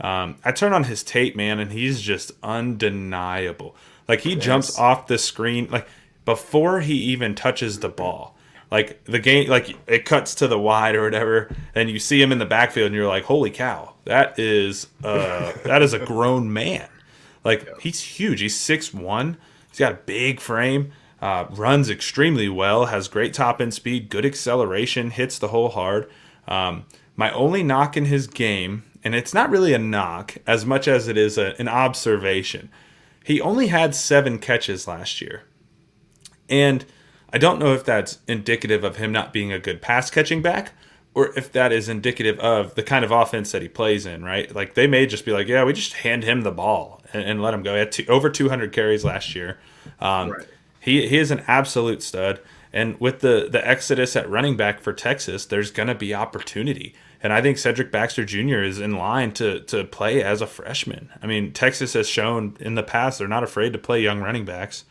Um, 0.00 0.36
I 0.44 0.52
turn 0.52 0.72
on 0.72 0.84
his 0.84 1.04
tape, 1.04 1.36
man, 1.36 1.60
and 1.60 1.72
he's 1.72 2.00
just 2.00 2.32
undeniable. 2.42 3.76
Like 4.08 4.20
he 4.20 4.34
yes. 4.34 4.44
jumps 4.44 4.78
off 4.78 5.06
the 5.06 5.16
screen, 5.16 5.68
like 5.70 5.86
before 6.24 6.80
he 6.80 6.94
even 6.94 7.34
touches 7.34 7.78
the 7.78 7.88
ball. 7.88 8.36
Like 8.68 9.04
the 9.04 9.20
game, 9.20 9.48
like 9.48 9.76
it 9.86 10.04
cuts 10.04 10.34
to 10.36 10.48
the 10.48 10.58
wide 10.58 10.96
or 10.96 11.04
whatever, 11.04 11.54
and 11.74 11.88
you 11.88 12.00
see 12.00 12.20
him 12.20 12.32
in 12.32 12.38
the 12.38 12.46
backfield, 12.46 12.86
and 12.86 12.94
you're 12.96 13.06
like, 13.06 13.22
"Holy 13.22 13.50
cow, 13.50 13.94
that 14.06 14.40
is 14.40 14.88
uh, 15.04 15.52
that 15.64 15.82
is 15.82 15.92
a 15.92 16.00
grown 16.00 16.52
man." 16.52 16.88
Like 17.44 17.80
he's 17.80 18.00
huge. 18.00 18.40
He's 18.40 18.56
six 18.56 18.92
one. 18.92 19.36
He's 19.70 19.78
got 19.78 19.92
a 19.92 19.96
big 19.96 20.40
frame. 20.40 20.90
Uh, 21.26 21.44
runs 21.50 21.90
extremely 21.90 22.48
well. 22.48 22.84
Has 22.84 23.08
great 23.08 23.34
top 23.34 23.60
end 23.60 23.74
speed. 23.74 24.10
Good 24.10 24.24
acceleration. 24.24 25.10
Hits 25.10 25.40
the 25.40 25.48
hole 25.48 25.70
hard. 25.70 26.08
Um, 26.46 26.84
my 27.16 27.32
only 27.32 27.64
knock 27.64 27.96
in 27.96 28.04
his 28.04 28.28
game, 28.28 28.84
and 29.02 29.12
it's 29.12 29.34
not 29.34 29.50
really 29.50 29.72
a 29.72 29.78
knock 29.78 30.36
as 30.46 30.64
much 30.64 30.86
as 30.86 31.08
it 31.08 31.16
is 31.16 31.36
a, 31.36 31.60
an 31.60 31.66
observation. 31.66 32.70
He 33.24 33.40
only 33.40 33.66
had 33.66 33.92
seven 33.92 34.38
catches 34.38 34.86
last 34.86 35.20
year, 35.20 35.42
and 36.48 36.84
I 37.32 37.38
don't 37.38 37.58
know 37.58 37.74
if 37.74 37.84
that's 37.84 38.20
indicative 38.28 38.84
of 38.84 38.94
him 38.94 39.10
not 39.10 39.32
being 39.32 39.52
a 39.52 39.58
good 39.58 39.82
pass 39.82 40.10
catching 40.10 40.42
back 40.42 40.74
or 41.12 41.36
if 41.36 41.50
that 41.50 41.72
is 41.72 41.88
indicative 41.88 42.38
of 42.38 42.76
the 42.76 42.84
kind 42.84 43.04
of 43.04 43.10
offense 43.10 43.50
that 43.50 43.62
he 43.62 43.68
plays 43.68 44.06
in, 44.06 44.22
right? 44.22 44.54
Like 44.54 44.74
they 44.74 44.86
may 44.86 45.06
just 45.06 45.24
be 45.24 45.32
like, 45.32 45.48
yeah, 45.48 45.64
we 45.64 45.72
just 45.72 45.94
hand 45.94 46.22
him 46.22 46.42
the 46.42 46.52
ball 46.52 47.02
and, 47.12 47.24
and 47.24 47.42
let 47.42 47.52
him 47.52 47.64
go. 47.64 47.72
He 47.72 47.80
had 47.80 47.90
two, 47.90 48.06
over 48.06 48.30
200 48.30 48.70
carries 48.70 49.02
last 49.04 49.34
year. 49.34 49.58
Um, 49.98 50.30
right. 50.30 50.46
He 50.86 51.08
he 51.08 51.18
is 51.18 51.32
an 51.32 51.42
absolute 51.48 52.00
stud. 52.00 52.40
And 52.72 52.98
with 53.00 53.18
the 53.18 53.48
the 53.50 53.66
exodus 53.66 54.14
at 54.14 54.30
running 54.30 54.56
back 54.56 54.80
for 54.80 54.92
Texas, 54.92 55.44
there's 55.44 55.72
going 55.72 55.88
to 55.88 55.96
be 55.96 56.14
opportunity. 56.14 56.94
And 57.20 57.32
I 57.32 57.42
think 57.42 57.58
Cedric 57.58 57.90
Baxter 57.90 58.24
Jr. 58.24 58.62
is 58.62 58.78
in 58.78 58.96
line 58.96 59.32
to 59.32 59.60
to 59.62 59.84
play 59.84 60.22
as 60.22 60.40
a 60.40 60.46
freshman. 60.46 61.10
I 61.20 61.26
mean, 61.26 61.52
Texas 61.52 61.94
has 61.94 62.08
shown 62.08 62.56
in 62.60 62.76
the 62.76 62.84
past 62.84 63.18
they're 63.18 63.26
not 63.26 63.42
afraid 63.42 63.72
to 63.72 63.80
play 63.80 64.00
young 64.00 64.20
running 64.20 64.44
backs. 64.44 64.84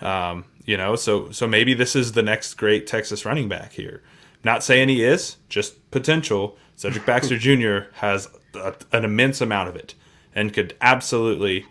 Um, 0.00 0.44
you 0.64 0.76
know, 0.76 0.94
so 0.94 1.32
so 1.32 1.48
maybe 1.48 1.74
this 1.74 1.96
is 1.96 2.12
the 2.12 2.22
next 2.22 2.54
great 2.54 2.86
Texas 2.86 3.24
running 3.24 3.48
back 3.48 3.72
here. 3.72 4.02
Not 4.44 4.62
saying 4.62 4.88
he 4.88 5.02
is, 5.02 5.38
just 5.48 5.90
potential. 5.90 6.56
Cedric 6.76 7.04
Baxter 7.04 7.38
Jr. 7.44 7.90
has 7.94 8.28
a, 8.54 8.74
an 8.92 9.04
immense 9.04 9.40
amount 9.40 9.68
of 9.68 9.74
it 9.74 9.96
and 10.32 10.52
could 10.52 10.76
absolutely 10.80 11.66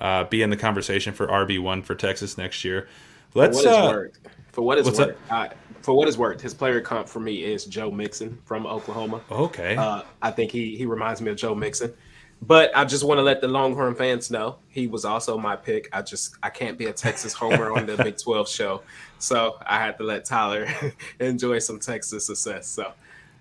uh, 0.00 0.24
be 0.24 0.42
in 0.42 0.50
the 0.50 0.56
conversation 0.56 1.12
for 1.12 1.26
RB 1.26 1.60
one 1.60 1.82
for 1.82 1.96
Texas 1.96 2.38
next 2.38 2.64
year. 2.64 2.86
Let's 3.34 3.62
for 3.62 3.68
what 3.68 3.74
uh, 3.74 3.90
worth, 3.90 4.18
for 4.52 4.62
what 4.62 4.78
is 4.78 4.90
worth, 4.90 5.16
I, 5.30 5.50
for 5.82 5.94
what 5.94 6.08
is 6.08 6.18
worth, 6.18 6.40
his 6.40 6.54
player 6.54 6.80
comp 6.80 7.08
for 7.08 7.20
me 7.20 7.44
is 7.44 7.64
Joe 7.64 7.90
Mixon 7.90 8.38
from 8.44 8.66
Oklahoma. 8.66 9.20
Okay, 9.30 9.76
uh, 9.76 10.02
I 10.22 10.30
think 10.30 10.50
he 10.50 10.76
he 10.76 10.86
reminds 10.86 11.20
me 11.20 11.30
of 11.30 11.36
Joe 11.36 11.54
Mixon. 11.54 11.92
But 12.40 12.70
I 12.76 12.84
just 12.84 13.04
want 13.04 13.18
to 13.18 13.22
let 13.22 13.40
the 13.40 13.48
Longhorn 13.48 13.96
fans 13.96 14.30
know 14.30 14.58
he 14.68 14.86
was 14.86 15.04
also 15.04 15.36
my 15.36 15.56
pick. 15.56 15.88
I 15.92 16.02
just 16.02 16.36
I 16.42 16.50
can't 16.50 16.78
be 16.78 16.86
a 16.86 16.92
Texas 16.92 17.32
homer 17.32 17.72
on 17.72 17.86
the 17.86 17.96
Big 17.96 18.16
12 18.22 18.48
show, 18.48 18.82
so 19.18 19.58
I 19.66 19.78
had 19.78 19.98
to 19.98 20.04
let 20.04 20.24
Tyler 20.24 20.68
enjoy 21.20 21.58
some 21.58 21.80
Texas 21.80 22.26
success. 22.26 22.68
So, 22.68 22.92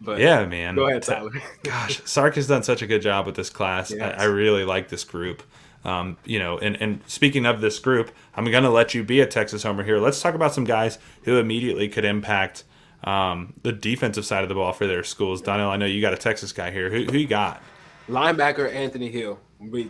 but 0.02 0.20
yeah, 0.20 0.46
man, 0.46 0.76
go 0.76 0.88
ahead, 0.88 1.04
Tyler. 1.04 1.32
Gosh, 1.64 2.02
Sark 2.06 2.36
has 2.36 2.48
done 2.48 2.64
such 2.64 2.82
a 2.82 2.88
good 2.88 3.04
job 3.04 3.28
with 3.28 3.36
this 3.36 3.52
class. 3.52 3.92
Yes. 3.92 4.16
I, 4.18 4.24
I, 4.24 4.26
really 4.26 4.64
like 4.64 4.90
this 4.90 5.04
group. 5.04 5.44
Um, 5.88 6.18
you 6.26 6.38
know, 6.38 6.58
and 6.58 6.76
and 6.82 7.02
speaking 7.08 7.46
of 7.46 7.62
this 7.62 7.80
group, 7.80 8.12
I'm 8.36 8.44
going 8.52 8.64
to 8.64 8.70
let 8.70 8.94
you 8.94 9.06
be 9.06 9.22
a 9.22 9.26
Texas 9.26 9.64
homer 9.64 9.84
here. 9.84 10.00
Let's 10.00 10.22
talk 10.22 10.36
about 10.36 10.54
some 10.54 10.66
guys 10.66 11.00
who 11.24 11.38
immediately 11.38 11.88
could 11.88 12.04
impact 12.04 12.66
um, 13.06 13.54
the 13.64 13.72
defensive 13.72 14.26
side 14.26 14.44
of 14.44 14.50
the 14.50 14.56
ball 14.56 14.74
for 14.74 14.86
their 14.86 15.04
schools. 15.04 15.42
Donnell, 15.42 15.70
I 15.70 15.78
know 15.78 15.86
you 15.86 16.02
got 16.02 16.14
a 16.14 16.18
Texas 16.18 16.52
guy 16.52 16.72
here. 16.72 16.90
Who, 16.90 17.06
who 17.06 17.18
you 17.18 17.28
got? 17.28 17.64
Linebacker 18.10 18.72
Anthony 18.72 19.10
Hill. 19.10 19.40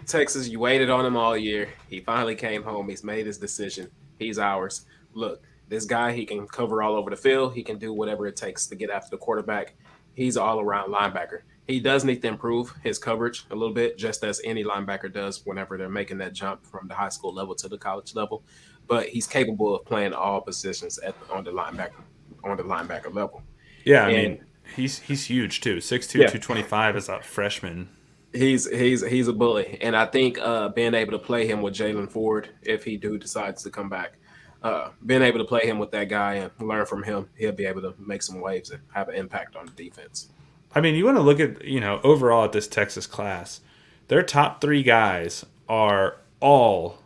Texas, 0.06 0.48
you 0.48 0.60
waited 0.60 0.90
on 0.92 1.04
him 1.04 1.18
all 1.18 1.36
year. 1.36 1.70
He 1.90 2.00
finally 2.00 2.36
came 2.36 2.64
home. 2.64 2.88
He's 2.90 3.04
made 3.04 3.26
his 3.26 3.40
decision. 3.40 3.90
He's 4.20 4.38
ours. 4.38 4.86
Look, 5.14 5.44
this 5.68 5.86
guy, 5.86 6.14
he 6.14 6.26
can 6.26 6.48
cover 6.48 6.84
all 6.84 6.96
over 6.96 7.10
the 7.10 7.18
field. 7.18 7.54
He 7.54 7.64
can 7.64 7.78
do 7.80 7.92
whatever 7.92 8.28
it 8.28 8.36
takes 8.36 8.68
to 8.68 8.76
get 8.76 8.90
after 8.90 9.10
the 9.10 9.18
quarterback. 9.18 9.76
He's 10.14 10.38
all 10.38 10.60
around 10.60 10.94
linebacker. 10.94 11.42
He 11.68 11.80
does 11.80 12.06
need 12.06 12.22
to 12.22 12.28
improve 12.28 12.74
his 12.84 12.98
coverage 12.98 13.46
a 13.52 13.56
little 13.56 13.74
bit, 13.74 13.98
just 13.98 14.24
as 14.24 14.42
any 14.44 14.64
linebacker 14.64 15.12
does 15.12 15.46
whenever 15.46 15.78
they're 15.78 15.90
making 15.90 16.18
that 16.20 16.34
jump 16.34 16.66
from 16.66 16.88
the 16.88 16.94
high 16.94 17.10
school 17.10 17.34
level 17.34 17.56
to 17.56 17.68
the 17.68 17.78
college 17.78 18.16
level. 18.16 18.44
But 18.88 19.10
he's 19.10 19.28
capable 19.28 19.76
of 19.76 19.86
playing 19.86 20.14
all 20.14 20.42
positions 20.42 20.98
at 21.00 21.16
on 21.30 21.44
the 21.44 21.52
linebacker 21.52 22.02
on 22.44 22.56
the 22.58 22.64
linebacker 22.64 23.14
level. 23.14 23.44
Yeah, 23.84 24.06
I 24.06 24.10
and, 24.10 24.34
mean 24.34 24.46
he's 24.76 25.00
he's 25.00 25.26
huge 25.26 25.62
too. 25.62 25.78
6'2", 25.78 26.16
yeah. 26.16 26.28
225 26.28 26.96
as 26.96 27.10
a 27.10 27.22
freshman 27.22 27.90
he's 28.34 28.70
he's 28.70 29.06
he's 29.06 29.28
a 29.28 29.34
bully, 29.34 29.78
and 29.82 29.96
I 29.96 30.06
think 30.06 30.38
uh, 30.40 30.70
being 30.70 30.94
able 30.94 31.12
to 31.14 31.20
play 31.20 31.48
him 31.48 31.62
with 31.62 31.74
Jaylan 31.74 32.10
Ford, 32.10 32.50
if 32.62 32.84
he 32.84 32.98
do 32.98 33.18
decides 33.18 33.64
to 33.64 33.70
come 33.70 33.90
back, 33.90 34.18
uh, 34.64 34.90
being 35.06 35.22
able 35.22 35.40
to 35.40 35.46
play 35.46 35.66
him 35.66 35.80
with 35.80 35.92
that 35.92 36.10
guy 36.10 36.36
and 36.36 36.52
learn 36.60 36.86
from 36.86 37.04
him, 37.04 37.30
he'll 37.38 37.52
be 37.52 37.66
able 37.66 37.82
to 37.82 37.94
make 38.00 38.22
some 38.22 38.40
waves 38.40 38.70
and 38.72 38.82
have 38.94 39.10
an 39.10 39.16
impact 39.16 39.56
on 39.56 39.66
the 39.66 39.72
defense. 39.72 40.30
I 40.76 40.82
mean, 40.82 40.96
you 40.96 41.06
want 41.06 41.18
to 41.18 41.24
look 41.24 41.40
at 41.40 41.64
you 41.66 41.80
know 41.80 42.00
overall 42.04 42.46
at 42.46 42.52
this 42.52 42.68
Texas 42.68 43.08
class, 43.08 43.62
their 44.08 44.24
top 44.24 44.62
three 44.62 44.84
guys 44.84 45.46
are 45.68 46.18
all 46.40 47.00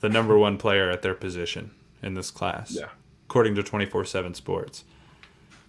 the 0.00 0.08
number 0.08 0.38
one 0.46 0.58
player 0.58 0.90
at 0.90 1.02
their 1.02 1.14
position 1.14 1.70
in 2.02 2.14
this 2.14 2.30
class. 2.30 2.72
Yeah. 2.72 2.88
According 3.28 3.54
to 3.56 3.62
24 3.62 4.04
7 4.04 4.34
Sports. 4.34 4.84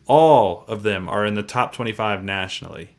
All 0.05 0.63
of 0.67 0.83
them 0.83 1.09
are 1.09 1.25
in 1.25 1.33
the 1.33 1.43
top 1.43 1.73
25 1.73 2.23
nationally 2.23 2.95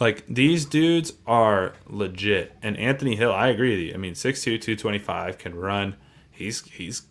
Like 0.00 0.24
these 0.26 0.64
dudes 0.64 1.12
are 1.26 1.74
legit. 1.86 2.56
And 2.60 2.76
Anthony 2.76 3.14
Hill, 3.14 3.32
I 3.32 3.48
agree 3.48 3.70
with 3.70 3.80
you. 3.80 3.94
I 3.94 3.96
mean, 3.96 4.14
6'2", 4.14 4.60
225, 4.60 5.38
can 5.38 5.54
run. 5.54 5.96
He's 6.30 6.62
he's 6.62 7.02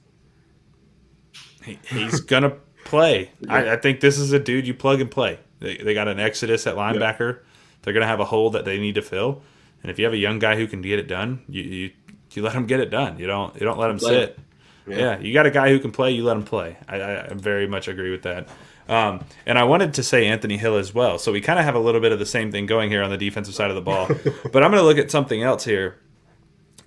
he, 1.63 1.79
he's 1.87 2.19
gonna 2.31 2.57
play. 2.83 3.31
I, 3.49 3.71
I, 3.71 3.77
think 3.77 3.99
this 3.99 4.19
is 4.19 4.31
a 4.31 4.39
dude 4.39 4.67
you 4.67 4.73
plug 4.73 5.01
and 5.01 5.09
play. 5.09 5.39
They, 5.59 5.77
they 5.77 5.93
got 5.93 6.07
an 6.07 6.19
exodus 6.19 6.67
at 6.67 6.75
linebacker. 6.75 7.35
Yeah. 7.35 7.41
They're 7.81 7.93
gonna 7.93 8.07
have 8.07 8.19
a 8.19 8.25
hole 8.25 8.49
that 8.51 8.65
they 8.65 8.79
need 8.79 8.95
to 8.95 9.01
fill. 9.01 9.41
And 9.81 9.91
if 9.91 9.99
you 9.99 10.05
have 10.05 10.13
a 10.13 10.17
young 10.17 10.39
guy 10.39 10.55
who 10.55 10.67
can 10.67 10.81
get 10.81 10.99
it 10.99 11.07
done, 11.07 11.43
you 11.47 11.63
you, 11.63 11.91
you 12.31 12.41
let 12.41 12.53
him 12.53 12.65
get 12.65 12.79
it 12.79 12.89
done. 12.89 13.19
You 13.19 13.27
don't 13.27 13.53
you 13.55 13.61
don't 13.61 13.77
let 13.77 13.91
him 13.91 13.99
sit. 13.99 14.39
Yeah. 14.87 14.97
yeah. 14.97 15.19
you 15.19 15.33
got 15.33 15.45
a 15.45 15.51
guy 15.51 15.69
who 15.69 15.79
can 15.79 15.91
play. 15.91 16.11
You 16.11 16.23
let 16.23 16.37
him 16.37 16.43
play. 16.43 16.77
I, 16.87 17.01
I 17.01 17.27
very 17.33 17.67
much 17.67 17.87
agree 17.87 18.11
with 18.11 18.23
that. 18.23 18.47
Um, 18.87 19.25
and 19.45 19.57
I 19.57 19.63
wanted 19.63 19.95
to 19.95 20.03
say 20.03 20.27
Anthony 20.27 20.57
Hill 20.57 20.77
as 20.77 20.93
well. 20.93 21.17
So 21.17 21.31
we 21.31 21.41
kind 21.41 21.57
of 21.57 21.65
have 21.65 21.75
a 21.75 21.79
little 21.79 22.01
bit 22.01 22.11
of 22.11 22.19
the 22.19 22.25
same 22.25 22.51
thing 22.51 22.65
going 22.65 22.89
here 22.89 23.01
on 23.01 23.09
the 23.09 23.17
defensive 23.17 23.55
side 23.55 23.69
of 23.69 23.75
the 23.75 23.81
ball. 23.81 24.07
but 24.51 24.63
I'm 24.63 24.71
going 24.71 24.81
to 24.81 24.83
look 24.83 24.97
at 24.97 25.09
something 25.09 25.41
else 25.41 25.65
here. 25.65 25.97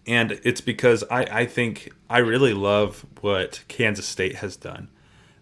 And 0.06 0.40
it's 0.42 0.60
because 0.60 1.04
I, 1.10 1.22
I 1.24 1.46
think 1.46 1.92
I 2.08 2.18
really 2.18 2.54
love 2.54 3.04
what 3.20 3.62
Kansas 3.68 4.06
State 4.06 4.36
has 4.36 4.56
done 4.56 4.88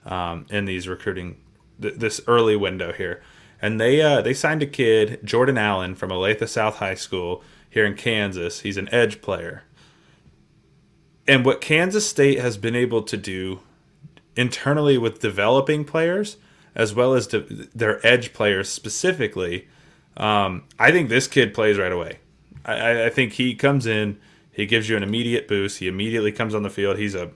um, 0.04 0.47
in 0.50 0.64
these 0.64 0.88
recruiting, 0.88 1.37
th- 1.80 1.95
this 1.95 2.21
early 2.26 2.56
window 2.56 2.92
here. 2.92 3.23
And 3.61 3.80
they 3.80 4.02
uh, 4.02 4.21
they 4.21 4.35
signed 4.35 4.62
a 4.62 4.66
kid, 4.66 5.21
Jordan 5.25 5.56
Allen, 5.56 5.95
from 5.95 6.11
Olathe 6.11 6.47
South 6.49 6.76
High 6.76 6.95
School 6.95 7.42
here 7.68 7.87
in 7.87 7.95
Kansas. 7.95 8.61
He's 8.61 8.76
an 8.76 8.88
edge 8.92 9.23
player. 9.23 9.64
And 11.26 11.45
what 11.45 11.61
Kansas 11.61 12.06
State 12.09 12.38
has 12.38 12.56
been 12.56 12.76
able 12.76 13.02
to 13.02 13.16
do 13.16 13.61
internally 14.37 14.99
with 14.99 15.21
developing 15.21 15.85
players 15.85 16.37
as 16.75 16.95
well 16.95 17.14
as 17.14 17.26
to 17.28 17.40
their 17.75 18.06
edge 18.06 18.35
players 18.35 18.68
specifically, 18.68 19.66
um, 20.16 20.64
I 20.78 20.92
think 20.92 21.09
this 21.09 21.26
kid 21.26 21.54
plays 21.54 21.78
right 21.78 21.90
away. 21.90 22.18
I, 22.64 23.06
I, 23.06 23.11
think 23.11 23.33
he 23.33 23.54
comes 23.54 23.87
in, 23.87 24.18
he 24.52 24.66
gives 24.66 24.88
you 24.88 24.97
an 24.97 25.02
immediate 25.02 25.49
boost. 25.49 25.78
He 25.78 25.88
immediately 25.88 26.33
comes 26.33 26.54
on 26.54 26.62
the 26.62 26.71
field. 26.71 26.99
He's 26.99 27.14
a 27.14 27.30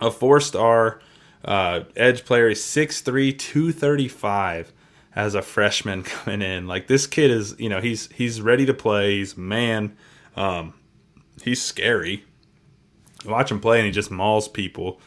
a 0.00 0.10
four 0.10 0.40
star 0.40 1.00
uh, 1.44 1.84
edge 1.96 2.24
player. 2.24 2.48
He's 2.48 2.62
6'3", 2.62 3.38
235 3.38 4.72
as 5.14 5.34
a 5.34 5.42
freshman 5.42 6.02
coming 6.04 6.42
in. 6.42 6.66
Like 6.66 6.86
this 6.86 7.06
kid 7.06 7.30
is, 7.30 7.54
you 7.58 7.68
know, 7.68 7.80
he's 7.80 8.08
he's 8.12 8.40
ready 8.40 8.66
to 8.66 8.74
play. 8.74 9.18
He's 9.18 9.36
man. 9.36 9.96
Um, 10.36 10.74
he's 11.42 11.62
scary. 11.62 12.24
watch 13.24 13.50
him 13.50 13.60
play 13.60 13.78
and 13.78 13.86
he 13.86 13.92
just 13.92 14.10
mauls 14.10 14.48
people. 14.48 15.00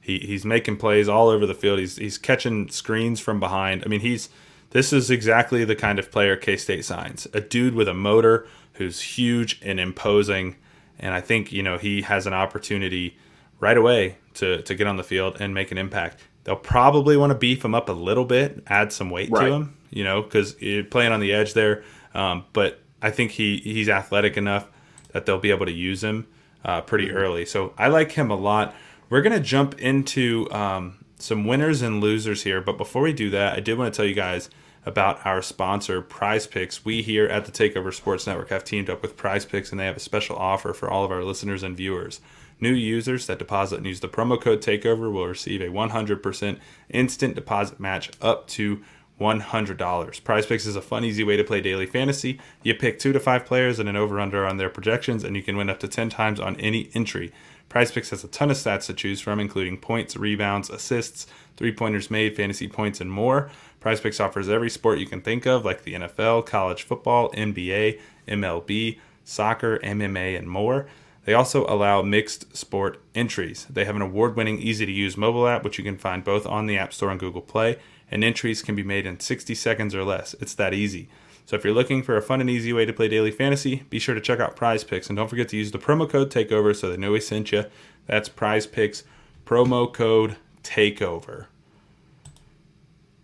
He, 0.00 0.18
he's 0.18 0.44
making 0.44 0.78
plays 0.78 1.08
all 1.08 1.28
over 1.28 1.46
the 1.46 1.54
field. 1.54 1.78
He's 1.78 1.96
he's 1.96 2.18
catching 2.18 2.68
screens 2.68 3.20
from 3.20 3.38
behind. 3.38 3.82
I 3.84 3.88
mean, 3.88 4.00
he's 4.00 4.28
this 4.70 4.92
is 4.92 5.10
exactly 5.10 5.64
the 5.64 5.76
kind 5.76 5.98
of 5.98 6.10
player 6.10 6.36
K 6.36 6.56
State 6.56 6.84
signs. 6.84 7.28
A 7.32 7.40
dude 7.40 7.74
with 7.74 7.88
a 7.88 7.94
motor 7.94 8.46
who's 8.74 9.00
huge 9.00 9.60
and 9.62 9.78
imposing. 9.78 10.56
And 10.98 11.14
I 11.14 11.20
think, 11.20 11.52
you 11.52 11.62
know, 11.62 11.78
he 11.78 12.02
has 12.02 12.26
an 12.26 12.32
opportunity 12.32 13.16
right 13.62 13.78
away 13.78 14.18
to, 14.34 14.60
to 14.62 14.74
get 14.74 14.86
on 14.86 14.96
the 14.96 15.04
field 15.04 15.36
and 15.40 15.54
make 15.54 15.70
an 15.70 15.78
impact. 15.78 16.18
They'll 16.44 16.56
probably 16.56 17.16
want 17.16 17.30
to 17.30 17.38
beef 17.38 17.64
him 17.64 17.74
up 17.74 17.88
a 17.88 17.92
little 17.92 18.24
bit, 18.24 18.62
add 18.66 18.92
some 18.92 19.08
weight 19.08 19.30
right. 19.30 19.46
to 19.46 19.52
him, 19.52 19.76
you 19.90 20.02
know, 20.02 20.20
because 20.20 20.60
you're 20.60 20.84
playing 20.84 21.12
on 21.12 21.20
the 21.20 21.32
edge 21.32 21.54
there. 21.54 21.84
Um, 22.12 22.44
but 22.52 22.82
I 23.00 23.10
think 23.10 23.30
he 23.30 23.58
he's 23.58 23.88
athletic 23.88 24.36
enough 24.36 24.68
that 25.12 25.24
they'll 25.24 25.38
be 25.38 25.50
able 25.50 25.66
to 25.66 25.72
use 25.72 26.02
him 26.02 26.26
uh, 26.64 26.80
pretty 26.80 27.06
mm-hmm. 27.06 27.16
early. 27.16 27.44
So 27.46 27.72
I 27.78 27.86
like 27.88 28.12
him 28.12 28.30
a 28.30 28.36
lot. 28.36 28.74
We're 29.08 29.22
gonna 29.22 29.40
jump 29.40 29.78
into 29.78 30.48
um, 30.50 31.04
some 31.18 31.46
winners 31.46 31.80
and 31.82 32.00
losers 32.00 32.42
here, 32.42 32.60
but 32.60 32.76
before 32.76 33.02
we 33.02 33.12
do 33.12 33.30
that, 33.30 33.56
I 33.56 33.60
did 33.60 33.78
want 33.78 33.94
to 33.94 33.96
tell 33.96 34.06
you 34.06 34.14
guys 34.14 34.50
about 34.84 35.24
our 35.24 35.40
sponsor, 35.40 36.02
PrizePicks. 36.02 36.84
We 36.84 37.02
here 37.02 37.26
at 37.26 37.44
the 37.44 37.52
Takeover 37.52 37.94
Sports 37.94 38.26
Network 38.26 38.48
have 38.48 38.64
teamed 38.64 38.90
up 38.90 39.00
with 39.00 39.16
PrizePicks, 39.16 39.70
and 39.70 39.78
they 39.78 39.86
have 39.86 39.96
a 39.96 40.00
special 40.00 40.34
offer 40.34 40.72
for 40.72 40.90
all 40.90 41.04
of 41.04 41.12
our 41.12 41.22
listeners 41.22 41.62
and 41.62 41.76
viewers. 41.76 42.20
New 42.62 42.74
users 42.74 43.26
that 43.26 43.40
deposit 43.40 43.78
and 43.78 43.86
use 43.86 43.98
the 43.98 44.08
promo 44.08 44.40
code 44.40 44.62
TAKEOVER 44.62 45.12
will 45.12 45.26
receive 45.26 45.60
a 45.60 45.66
100% 45.66 46.60
instant 46.90 47.34
deposit 47.34 47.80
match 47.80 48.08
up 48.20 48.46
to 48.46 48.80
$100. 49.20 49.76
PrizePicks 49.76 50.68
is 50.68 50.76
a 50.76 50.80
fun, 50.80 51.04
easy 51.04 51.24
way 51.24 51.36
to 51.36 51.42
play 51.42 51.60
daily 51.60 51.86
fantasy. 51.86 52.38
You 52.62 52.76
pick 52.76 53.00
two 53.00 53.12
to 53.12 53.18
five 53.18 53.44
players 53.44 53.80
and 53.80 53.88
an 53.88 53.96
over 53.96 54.20
under 54.20 54.46
on 54.46 54.58
their 54.58 54.70
projections, 54.70 55.24
and 55.24 55.34
you 55.34 55.42
can 55.42 55.56
win 55.56 55.70
up 55.70 55.80
to 55.80 55.88
10 55.88 56.08
times 56.10 56.38
on 56.38 56.54
any 56.60 56.88
entry. 56.94 57.32
PrizePicks 57.68 58.10
has 58.10 58.22
a 58.22 58.28
ton 58.28 58.52
of 58.52 58.56
stats 58.56 58.86
to 58.86 58.94
choose 58.94 59.20
from, 59.20 59.40
including 59.40 59.76
points, 59.76 60.16
rebounds, 60.16 60.70
assists, 60.70 61.26
three 61.56 61.72
pointers 61.72 62.12
made, 62.12 62.36
fantasy 62.36 62.68
points, 62.68 63.00
and 63.00 63.10
more. 63.10 63.50
PrizePicks 63.80 64.24
offers 64.24 64.48
every 64.48 64.70
sport 64.70 65.00
you 65.00 65.06
can 65.06 65.20
think 65.20 65.46
of, 65.46 65.64
like 65.64 65.82
the 65.82 65.94
NFL, 65.94 66.46
college 66.46 66.84
football, 66.84 67.32
NBA, 67.32 67.98
MLB, 68.28 69.00
soccer, 69.24 69.80
MMA, 69.80 70.38
and 70.38 70.48
more. 70.48 70.86
They 71.24 71.34
also 71.34 71.64
allow 71.66 72.02
mixed 72.02 72.56
sport 72.56 73.00
entries. 73.14 73.66
They 73.70 73.84
have 73.84 73.96
an 73.96 74.02
award 74.02 74.36
winning, 74.36 74.58
easy 74.58 74.86
to 74.86 74.92
use 74.92 75.16
mobile 75.16 75.46
app, 75.46 75.62
which 75.62 75.78
you 75.78 75.84
can 75.84 75.96
find 75.98 76.24
both 76.24 76.46
on 76.46 76.66
the 76.66 76.76
App 76.76 76.92
Store 76.92 77.10
and 77.10 77.20
Google 77.20 77.40
Play, 77.40 77.78
and 78.10 78.24
entries 78.24 78.62
can 78.62 78.74
be 78.74 78.82
made 78.82 79.06
in 79.06 79.20
60 79.20 79.54
seconds 79.54 79.94
or 79.94 80.04
less. 80.04 80.34
It's 80.40 80.54
that 80.54 80.74
easy. 80.74 81.08
So 81.46 81.56
if 81.56 81.64
you're 81.64 81.74
looking 81.74 82.02
for 82.02 82.16
a 82.16 82.22
fun 82.22 82.40
and 82.40 82.50
easy 82.50 82.72
way 82.72 82.84
to 82.84 82.92
play 82.92 83.08
daily 83.08 83.30
fantasy, 83.30 83.84
be 83.90 83.98
sure 83.98 84.14
to 84.14 84.20
check 84.20 84.40
out 84.40 84.56
PrizePicks 84.56 85.08
and 85.08 85.16
don't 85.16 85.28
forget 85.28 85.48
to 85.50 85.56
use 85.56 85.70
the 85.70 85.78
promo 85.78 86.08
code 86.08 86.30
TAKEOVER 86.30 86.74
so 86.74 86.90
they 86.90 86.96
know 86.96 87.12
we 87.12 87.20
sent 87.20 87.52
you. 87.52 87.64
That's 88.06 88.28
PrizePicks, 88.28 89.02
promo 89.44 89.92
code 89.92 90.36
TAKEOVER. 90.62 91.46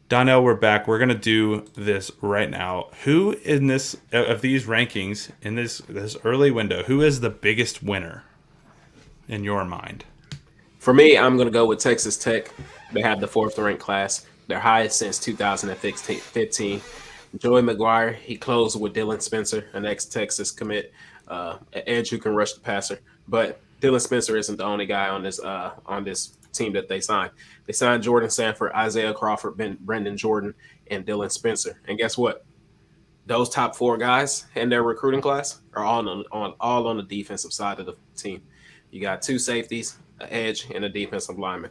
Donnell, 0.08 0.42
we're 0.42 0.54
back. 0.54 0.88
We're 0.88 0.98
gonna 0.98 1.14
do 1.14 1.66
this 1.74 2.10
right 2.22 2.48
now. 2.48 2.86
Who 3.04 3.32
in 3.44 3.66
this 3.66 3.94
of 4.10 4.40
these 4.40 4.64
rankings 4.64 5.30
in 5.42 5.54
this 5.54 5.82
this 5.86 6.16
early 6.24 6.50
window? 6.50 6.82
Who 6.84 7.02
is 7.02 7.20
the 7.20 7.28
biggest 7.28 7.82
winner 7.82 8.24
in 9.28 9.44
your 9.44 9.66
mind? 9.66 10.06
For 10.78 10.94
me, 10.94 11.18
I'm 11.18 11.36
gonna 11.36 11.50
go 11.50 11.66
with 11.66 11.78
Texas 11.78 12.16
Tech. 12.16 12.50
They 12.94 13.02
have 13.02 13.20
the 13.20 13.28
fourth 13.28 13.58
ranked 13.58 13.82
class, 13.82 14.24
their 14.46 14.60
highest 14.60 14.98
since 14.98 15.18
2015. 15.18 16.80
Joey 17.36 17.60
McGuire, 17.60 18.14
he 18.14 18.38
closed 18.38 18.80
with 18.80 18.94
Dylan 18.94 19.20
Spencer, 19.20 19.66
an 19.74 19.84
ex-Texas 19.84 20.50
commit, 20.50 20.94
uh, 21.28 21.58
an 21.74 21.82
edge 21.86 22.08
who 22.08 22.16
can 22.16 22.34
rush 22.34 22.54
the 22.54 22.60
passer. 22.60 22.98
But 23.28 23.60
Dylan 23.82 24.00
Spencer 24.00 24.38
isn't 24.38 24.56
the 24.56 24.64
only 24.64 24.86
guy 24.86 25.10
on 25.10 25.22
this 25.22 25.38
uh, 25.38 25.72
on 25.84 26.02
this 26.02 26.38
team 26.58 26.72
that 26.74 26.88
they 26.88 27.00
signed. 27.00 27.30
They 27.66 27.72
signed 27.72 28.02
Jordan 28.02 28.30
Sanford, 28.30 28.72
Isaiah 28.72 29.14
Crawford, 29.14 29.56
ben, 29.56 29.78
Brendan 29.80 30.16
Jordan, 30.16 30.54
and 30.90 31.06
Dylan 31.06 31.30
Spencer. 31.30 31.80
And 31.86 31.96
guess 31.96 32.18
what? 32.18 32.44
Those 33.26 33.48
top 33.50 33.76
four 33.76 33.96
guys 33.96 34.46
in 34.54 34.68
their 34.68 34.82
recruiting 34.82 35.20
class 35.20 35.60
are 35.74 35.84
all 35.84 36.08
on, 36.08 36.24
on 36.32 36.54
all 36.60 36.86
on 36.88 36.96
the 36.96 37.02
defensive 37.02 37.52
side 37.52 37.78
of 37.78 37.86
the 37.86 37.94
team. 38.16 38.42
You 38.90 39.00
got 39.00 39.22
two 39.22 39.38
safeties, 39.38 39.98
an 40.20 40.28
edge, 40.30 40.66
and 40.74 40.84
a 40.84 40.88
defensive 40.88 41.38
lineman. 41.38 41.70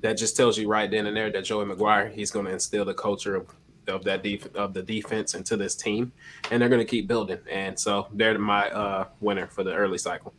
That 0.00 0.16
just 0.16 0.36
tells 0.36 0.58
you 0.58 0.68
right 0.68 0.90
then 0.90 1.06
and 1.06 1.16
there 1.16 1.30
that 1.30 1.44
Joey 1.44 1.64
McGuire 1.64 2.12
he's 2.12 2.30
going 2.30 2.46
to 2.46 2.52
instill 2.52 2.84
the 2.84 2.94
culture 2.94 3.36
of 3.36 3.48
of 3.88 4.04
that 4.04 4.22
def- 4.22 4.54
of 4.54 4.72
the 4.72 4.82
defense 4.82 5.34
into 5.34 5.56
this 5.56 5.74
team, 5.74 6.12
and 6.50 6.60
they're 6.60 6.68
going 6.68 6.80
to 6.80 6.90
keep 6.90 7.06
building. 7.06 7.38
And 7.50 7.78
so 7.78 8.08
they're 8.12 8.38
my 8.38 8.70
uh, 8.70 9.08
winner 9.20 9.46
for 9.46 9.62
the 9.62 9.74
early 9.74 9.98
cycle. 9.98 10.32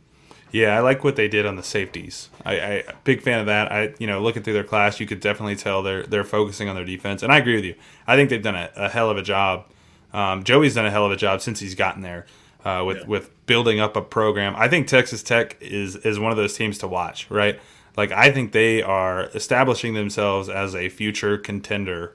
Yeah, 0.52 0.76
I 0.76 0.80
like 0.80 1.04
what 1.04 1.16
they 1.16 1.28
did 1.28 1.44
on 1.44 1.56
the 1.56 1.62
safeties. 1.62 2.30
I, 2.44 2.60
I 2.60 2.84
big 3.04 3.20
fan 3.20 3.40
of 3.40 3.46
that. 3.46 3.72
I 3.72 3.94
you 3.98 4.06
know 4.06 4.20
looking 4.22 4.42
through 4.42 4.54
their 4.54 4.64
class, 4.64 5.00
you 5.00 5.06
could 5.06 5.20
definitely 5.20 5.56
tell 5.56 5.82
they're 5.82 6.04
they're 6.04 6.24
focusing 6.24 6.68
on 6.68 6.76
their 6.76 6.84
defense, 6.84 7.22
and 7.22 7.32
I 7.32 7.38
agree 7.38 7.56
with 7.56 7.64
you. 7.64 7.74
I 8.06 8.16
think 8.16 8.30
they've 8.30 8.42
done 8.42 8.54
a, 8.54 8.70
a 8.76 8.88
hell 8.88 9.10
of 9.10 9.16
a 9.16 9.22
job. 9.22 9.66
Um, 10.12 10.44
Joey's 10.44 10.74
done 10.74 10.86
a 10.86 10.90
hell 10.90 11.04
of 11.04 11.12
a 11.12 11.16
job 11.16 11.40
since 11.40 11.60
he's 11.60 11.74
gotten 11.74 12.02
there 12.02 12.26
uh, 12.64 12.82
with 12.84 12.98
yeah. 12.98 13.06
with 13.06 13.46
building 13.46 13.80
up 13.80 13.96
a 13.96 14.02
program. 14.02 14.54
I 14.56 14.68
think 14.68 14.86
Texas 14.86 15.22
Tech 15.22 15.56
is 15.60 15.96
is 15.96 16.18
one 16.18 16.30
of 16.30 16.36
those 16.36 16.56
teams 16.56 16.78
to 16.78 16.88
watch. 16.88 17.30
Right, 17.30 17.60
like 17.96 18.12
I 18.12 18.30
think 18.30 18.52
they 18.52 18.82
are 18.82 19.24
establishing 19.34 19.94
themselves 19.94 20.48
as 20.48 20.74
a 20.74 20.88
future 20.88 21.38
contender 21.38 22.14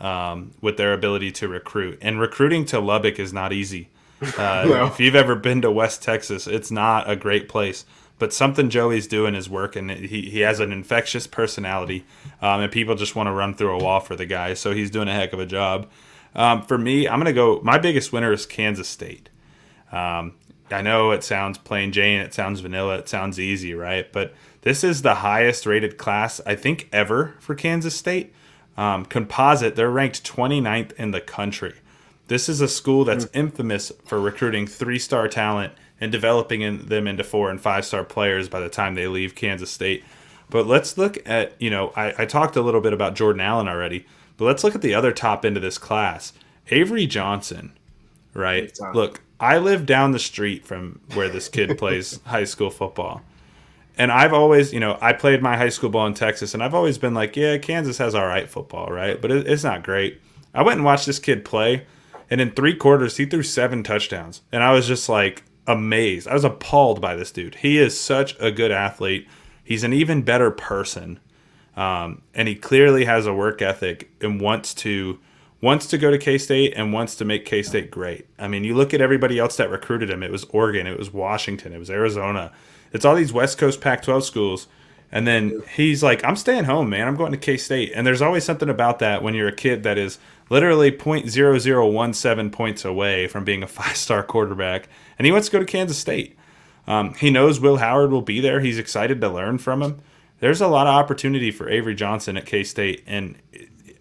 um, 0.00 0.52
with 0.60 0.76
their 0.76 0.92
ability 0.92 1.32
to 1.32 1.48
recruit. 1.48 1.98
And 2.00 2.20
recruiting 2.20 2.64
to 2.66 2.80
Lubbock 2.80 3.18
is 3.18 3.32
not 3.32 3.52
easy. 3.52 3.88
Uh, 4.22 4.66
no. 4.68 4.86
If 4.86 5.00
you've 5.00 5.14
ever 5.14 5.34
been 5.34 5.62
to 5.62 5.70
West 5.70 6.02
Texas, 6.02 6.46
it's 6.46 6.70
not 6.70 7.08
a 7.08 7.16
great 7.16 7.48
place. 7.48 7.84
But 8.18 8.34
something 8.34 8.68
Joey's 8.68 9.06
doing 9.06 9.34
is 9.34 9.48
working. 9.48 9.88
He, 9.88 10.28
he 10.28 10.40
has 10.40 10.60
an 10.60 10.72
infectious 10.72 11.26
personality, 11.26 12.04
um, 12.42 12.60
and 12.60 12.70
people 12.70 12.94
just 12.94 13.16
want 13.16 13.28
to 13.28 13.32
run 13.32 13.54
through 13.54 13.74
a 13.74 13.82
wall 13.82 14.00
for 14.00 14.14
the 14.14 14.26
guy. 14.26 14.52
So 14.52 14.72
he's 14.72 14.90
doing 14.90 15.08
a 15.08 15.14
heck 15.14 15.32
of 15.32 15.40
a 15.40 15.46
job. 15.46 15.88
Um, 16.34 16.62
for 16.62 16.76
me, 16.76 17.08
I'm 17.08 17.18
going 17.18 17.26
to 17.26 17.32
go. 17.32 17.60
My 17.62 17.78
biggest 17.78 18.12
winner 18.12 18.30
is 18.30 18.44
Kansas 18.44 18.88
State. 18.88 19.30
Um, 19.90 20.34
I 20.70 20.82
know 20.82 21.10
it 21.10 21.24
sounds 21.24 21.58
plain 21.58 21.92
Jane, 21.92 22.20
it 22.20 22.34
sounds 22.34 22.60
vanilla, 22.60 22.98
it 22.98 23.08
sounds 23.08 23.40
easy, 23.40 23.74
right? 23.74 24.10
But 24.12 24.34
this 24.62 24.84
is 24.84 25.02
the 25.02 25.16
highest 25.16 25.66
rated 25.66 25.98
class, 25.98 26.40
I 26.46 26.54
think, 26.54 26.88
ever 26.92 27.34
for 27.40 27.54
Kansas 27.54 27.96
State. 27.96 28.32
Um, 28.76 29.04
composite, 29.04 29.76
they're 29.76 29.90
ranked 29.90 30.24
29th 30.24 30.92
in 30.92 31.10
the 31.10 31.20
country. 31.20 31.74
This 32.30 32.48
is 32.48 32.60
a 32.60 32.68
school 32.68 33.04
that's 33.04 33.24
mm. 33.24 33.30
infamous 33.34 33.90
for 34.04 34.20
recruiting 34.20 34.64
three 34.68 35.00
star 35.00 35.26
talent 35.26 35.72
and 36.00 36.12
developing 36.12 36.60
in, 36.60 36.86
them 36.86 37.08
into 37.08 37.24
four 37.24 37.50
and 37.50 37.60
five 37.60 37.84
star 37.84 38.04
players 38.04 38.48
by 38.48 38.60
the 38.60 38.68
time 38.68 38.94
they 38.94 39.08
leave 39.08 39.34
Kansas 39.34 39.68
State. 39.68 40.04
But 40.48 40.64
let's 40.64 40.96
look 40.96 41.18
at, 41.28 41.60
you 41.60 41.70
know, 41.70 41.92
I, 41.96 42.22
I 42.22 42.26
talked 42.26 42.54
a 42.54 42.62
little 42.62 42.80
bit 42.80 42.92
about 42.92 43.16
Jordan 43.16 43.40
Allen 43.40 43.66
already, 43.66 44.06
but 44.36 44.44
let's 44.44 44.62
look 44.62 44.76
at 44.76 44.80
the 44.80 44.94
other 44.94 45.10
top 45.10 45.44
end 45.44 45.56
of 45.56 45.62
this 45.64 45.76
class. 45.76 46.32
Avery 46.68 47.04
Johnson, 47.04 47.72
right? 48.32 48.78
Look, 48.94 49.22
I 49.40 49.58
live 49.58 49.84
down 49.84 50.12
the 50.12 50.20
street 50.20 50.64
from 50.64 51.00
where 51.14 51.28
this 51.28 51.48
kid 51.48 51.76
plays 51.78 52.20
high 52.26 52.44
school 52.44 52.70
football. 52.70 53.22
And 53.98 54.12
I've 54.12 54.32
always, 54.32 54.72
you 54.72 54.78
know, 54.78 54.96
I 55.00 55.14
played 55.14 55.42
my 55.42 55.56
high 55.56 55.68
school 55.68 55.90
ball 55.90 56.06
in 56.06 56.14
Texas, 56.14 56.54
and 56.54 56.62
I've 56.62 56.74
always 56.74 56.96
been 56.96 57.12
like, 57.12 57.34
yeah, 57.34 57.58
Kansas 57.58 57.98
has 57.98 58.14
all 58.14 58.28
right 58.28 58.48
football, 58.48 58.86
right? 58.86 59.20
But 59.20 59.32
it, 59.32 59.48
it's 59.48 59.64
not 59.64 59.82
great. 59.82 60.20
I 60.54 60.62
went 60.62 60.76
and 60.76 60.84
watched 60.84 61.06
this 61.06 61.18
kid 61.18 61.44
play, 61.44 61.86
and 62.30 62.40
in 62.40 62.52
three 62.52 62.74
quarters, 62.74 63.16
he 63.16 63.26
threw 63.26 63.42
seven 63.42 63.82
touchdowns. 63.82 64.42
And 64.52 64.62
I 64.62 64.72
was 64.72 64.86
just 64.86 65.08
like 65.08 65.42
amazed. 65.66 66.28
I 66.28 66.34
was 66.34 66.44
appalled 66.44 67.00
by 67.00 67.16
this 67.16 67.32
dude. 67.32 67.56
He 67.56 67.78
is 67.78 67.98
such 67.98 68.36
a 68.38 68.52
good 68.52 68.70
athlete. 68.70 69.28
He's 69.64 69.84
an 69.84 69.92
even 69.92 70.22
better 70.22 70.50
person. 70.50 71.18
Um, 71.76 72.22
and 72.34 72.48
he 72.48 72.54
clearly 72.54 73.04
has 73.04 73.26
a 73.26 73.34
work 73.34 73.60
ethic 73.60 74.10
and 74.20 74.40
wants 74.40 74.74
to 74.74 75.18
wants 75.62 75.86
to 75.88 75.98
go 75.98 76.10
to 76.10 76.18
K 76.18 76.38
State 76.38 76.72
and 76.74 76.92
wants 76.92 77.14
to 77.16 77.24
make 77.24 77.44
K 77.44 77.62
State 77.62 77.90
great. 77.90 78.26
I 78.38 78.48
mean, 78.48 78.64
you 78.64 78.74
look 78.74 78.94
at 78.94 79.00
everybody 79.00 79.38
else 79.38 79.56
that 79.56 79.70
recruited 79.70 80.10
him. 80.10 80.22
It 80.22 80.32
was 80.32 80.44
Oregon, 80.44 80.86
it 80.86 80.98
was 80.98 81.12
Washington, 81.12 81.72
it 81.72 81.78
was 81.78 81.90
Arizona. 81.90 82.52
It's 82.92 83.04
all 83.04 83.14
these 83.14 83.32
West 83.32 83.56
Coast 83.56 83.80
Pac-12 83.80 84.22
schools. 84.24 84.66
And 85.12 85.26
then 85.26 85.62
he's 85.74 86.02
like, 86.02 86.24
"I'm 86.24 86.36
staying 86.36 86.64
home, 86.64 86.88
man. 86.88 87.08
I'm 87.08 87.16
going 87.16 87.32
to 87.32 87.38
K 87.38 87.56
State." 87.56 87.92
And 87.94 88.06
there's 88.06 88.22
always 88.22 88.44
something 88.44 88.68
about 88.68 89.00
that 89.00 89.22
when 89.22 89.34
you're 89.34 89.48
a 89.48 89.52
kid 89.52 89.82
that 89.82 89.98
is 89.98 90.18
literally 90.50 90.92
0.0017 90.92 92.52
points 92.52 92.84
away 92.84 93.26
from 93.26 93.44
being 93.44 93.62
a 93.62 93.66
five-star 93.66 94.22
quarterback, 94.22 94.88
and 95.18 95.24
he 95.24 95.32
wants 95.32 95.48
to 95.48 95.52
go 95.52 95.58
to 95.58 95.64
Kansas 95.64 95.96
State. 95.96 96.36
Um, 96.86 97.14
he 97.14 97.30
knows 97.30 97.60
Will 97.60 97.78
Howard 97.78 98.10
will 98.10 98.20
be 98.20 98.40
there. 98.40 98.60
He's 98.60 98.78
excited 98.78 99.20
to 99.20 99.28
learn 99.28 99.58
from 99.58 99.80
him. 99.80 100.00
There's 100.40 100.60
a 100.60 100.68
lot 100.68 100.86
of 100.86 100.94
opportunity 100.94 101.50
for 101.50 101.68
Avery 101.68 101.94
Johnson 101.94 102.36
at 102.36 102.46
K 102.46 102.64
State, 102.64 103.02
and 103.06 103.36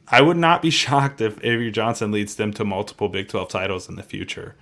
I 0.07 0.21
would 0.21 0.37
not 0.37 0.61
be 0.61 0.69
shocked 0.71 1.21
if 1.21 1.37
Avery 1.43 1.71
Johnson 1.71 2.11
leads 2.11 2.35
them 2.35 2.51
to 2.53 2.65
multiple 2.65 3.09
Big 3.09 3.29
12 3.29 3.47
titles 3.49 3.87
in 3.87 3.95
the 3.95 4.03
future. 4.03 4.55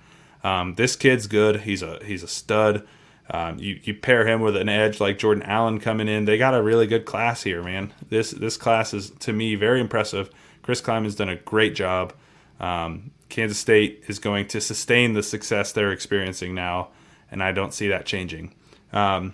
Um, 0.44 0.74
this 0.76 0.94
kid's 0.94 1.26
good. 1.26 1.62
He's 1.62 1.82
a 1.82 1.98
he's 2.04 2.22
a 2.22 2.28
stud. 2.28 2.86
Um, 3.30 3.58
you, 3.58 3.78
you 3.82 3.94
pair 3.94 4.26
him 4.26 4.40
with 4.40 4.56
an 4.56 4.70
edge 4.70 5.00
like 5.00 5.18
Jordan 5.18 5.42
Allen 5.42 5.80
coming 5.80 6.08
in. 6.08 6.24
They 6.24 6.38
got 6.38 6.54
a 6.54 6.62
really 6.62 6.86
good 6.86 7.04
class 7.04 7.42
here, 7.42 7.62
man. 7.62 7.92
This 8.08 8.30
this 8.30 8.56
class 8.56 8.94
is 8.94 9.10
to 9.10 9.32
me 9.32 9.54
very 9.54 9.80
impressive. 9.80 10.30
Chris 10.68 10.82
Klieman's 10.82 11.14
done 11.14 11.30
a 11.30 11.36
great 11.36 11.74
job. 11.74 12.12
Um, 12.60 13.12
Kansas 13.30 13.56
State 13.56 14.04
is 14.06 14.18
going 14.18 14.46
to 14.48 14.60
sustain 14.60 15.14
the 15.14 15.22
success 15.22 15.72
they're 15.72 15.92
experiencing 15.92 16.54
now, 16.54 16.88
and 17.30 17.42
I 17.42 17.52
don't 17.52 17.72
see 17.72 17.88
that 17.88 18.04
changing. 18.04 18.54
Um, 18.92 19.32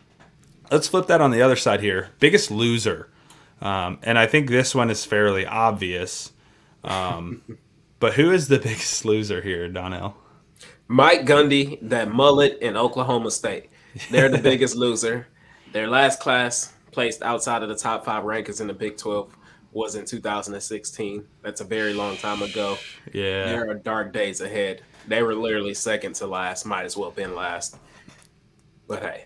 let's 0.71 0.87
flip 0.87 1.09
that 1.09 1.21
on 1.21 1.33
the 1.33 1.43
other 1.43 1.57
side 1.57 1.81
here. 1.81 2.11
Biggest 2.21 2.53
loser, 2.53 3.11
um, 3.61 3.99
and 4.05 4.17
I 4.17 4.29
think 4.29 4.49
this 4.49 4.77
one 4.77 4.91
is 4.91 5.05
fairly 5.05 5.45
obvious. 5.45 6.31
Um, 6.85 7.43
but 7.99 8.15
who 8.15 8.31
is 8.31 8.47
the 8.47 8.59
biggest 8.61 9.05
loser 9.05 9.41
here, 9.41 9.69
Donnell? 9.69 10.17
Mike 10.87 11.27
Gundy, 11.27 11.81
that 11.83 12.13
mullet 12.13 12.61
in 12.61 12.77
Oklahoma 12.77 13.33
State. 13.33 13.71
They're 14.09 14.29
the 14.29 14.39
biggest 14.51 14.77
loser. 14.77 15.27
Their 15.73 15.89
last 15.89 16.21
class 16.21 16.73
placed 16.93 17.23
outside 17.23 17.65
of 17.65 17.69
the 17.69 17.75
top 17.75 18.05
five 18.05 18.23
rankings 18.23 18.61
in 18.61 18.69
the 18.69 18.73
Big 18.73 18.97
12 18.97 19.37
was 19.75 19.97
in 19.97 20.05
2016. 20.05 21.27
That's 21.43 21.61
a 21.61 21.65
very 21.65 21.93
long 21.93 22.17
time 22.17 22.43
ago. 22.43 22.79
Yeah. 23.13 23.45
There 23.47 23.71
are 23.71 23.75
dark 23.75 24.13
days 24.13 24.41
ahead. 24.41 24.83
They 25.07 25.23
were 25.23 25.35
literally 25.35 25.75
second 25.75 26.15
to 26.17 26.27
last, 26.27 26.65
might 26.65 26.85
as 26.85 26.97
well 26.97 27.11
been 27.11 27.35
last. 27.35 27.77
But 28.87 29.03
hey, 29.03 29.25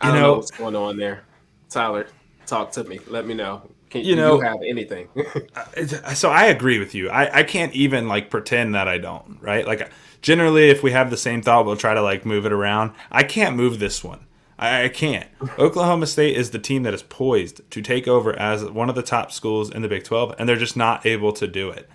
I 0.00 0.06
you 0.06 0.12
don't 0.12 0.22
know, 0.22 0.26
know, 0.28 0.34
what's 0.36 0.50
going 0.50 0.76
on 0.76 0.96
there. 0.96 1.24
Tyler, 1.68 2.06
talk 2.46 2.70
to 2.72 2.84
me. 2.84 3.00
Let 3.08 3.26
me 3.26 3.34
know. 3.34 3.68
Can 3.90 4.04
you, 4.04 4.16
know, 4.16 4.36
you 4.36 4.40
have 4.40 4.58
anything? 4.66 5.08
Uh, 5.56 6.14
so 6.14 6.30
I 6.30 6.46
agree 6.46 6.78
with 6.78 6.94
you. 6.94 7.08
I, 7.08 7.38
I 7.38 7.42
can't 7.42 7.72
even 7.72 8.08
like 8.08 8.30
pretend 8.30 8.74
that 8.74 8.88
I 8.88 8.98
don't, 8.98 9.38
right? 9.40 9.66
Like 9.66 9.90
generally 10.20 10.68
if 10.68 10.82
we 10.82 10.92
have 10.92 11.10
the 11.10 11.16
same 11.16 11.42
thought, 11.42 11.64
we'll 11.64 11.76
try 11.76 11.94
to 11.94 12.02
like 12.02 12.26
move 12.26 12.44
it 12.46 12.52
around. 12.52 12.92
I 13.10 13.22
can't 13.22 13.56
move 13.56 13.78
this 13.78 14.04
one. 14.04 14.26
I, 14.58 14.84
I 14.84 14.88
can't. 14.88 15.28
Oklahoma 15.58 16.06
State 16.06 16.36
is 16.36 16.50
the 16.50 16.58
team 16.58 16.82
that 16.84 16.94
is 16.94 17.02
poised 17.02 17.68
to 17.70 17.82
take 17.82 18.08
over 18.08 18.36
as 18.38 18.64
one 18.64 18.88
of 18.88 18.94
the 18.94 19.02
top 19.02 19.32
schools 19.32 19.70
in 19.70 19.82
the 19.82 19.88
Big 19.88 20.04
12, 20.04 20.34
and 20.38 20.48
they're 20.48 20.56
just 20.56 20.76
not 20.76 21.04
able 21.04 21.32
to 21.32 21.46
do 21.46 21.70
it. 21.70 21.88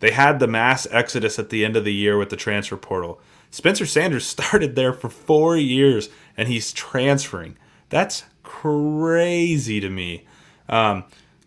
They 0.00 0.10
had 0.10 0.38
the 0.38 0.46
mass 0.46 0.86
exodus 0.90 1.38
at 1.38 1.50
the 1.50 1.64
end 1.64 1.76
of 1.76 1.84
the 1.84 1.94
year 1.94 2.18
with 2.18 2.30
the 2.30 2.36
transfer 2.36 2.76
portal. 2.76 3.20
Spencer 3.50 3.86
Sanders 3.86 4.26
started 4.26 4.76
there 4.76 4.92
for 4.92 5.08
four 5.08 5.56
years, 5.56 6.08
and 6.36 6.48
he's 6.48 6.72
transferring. 6.72 7.56
That's 7.88 8.24
crazy 8.42 9.80
to 9.80 9.90
me. 9.90 10.26
Um, 10.68 11.04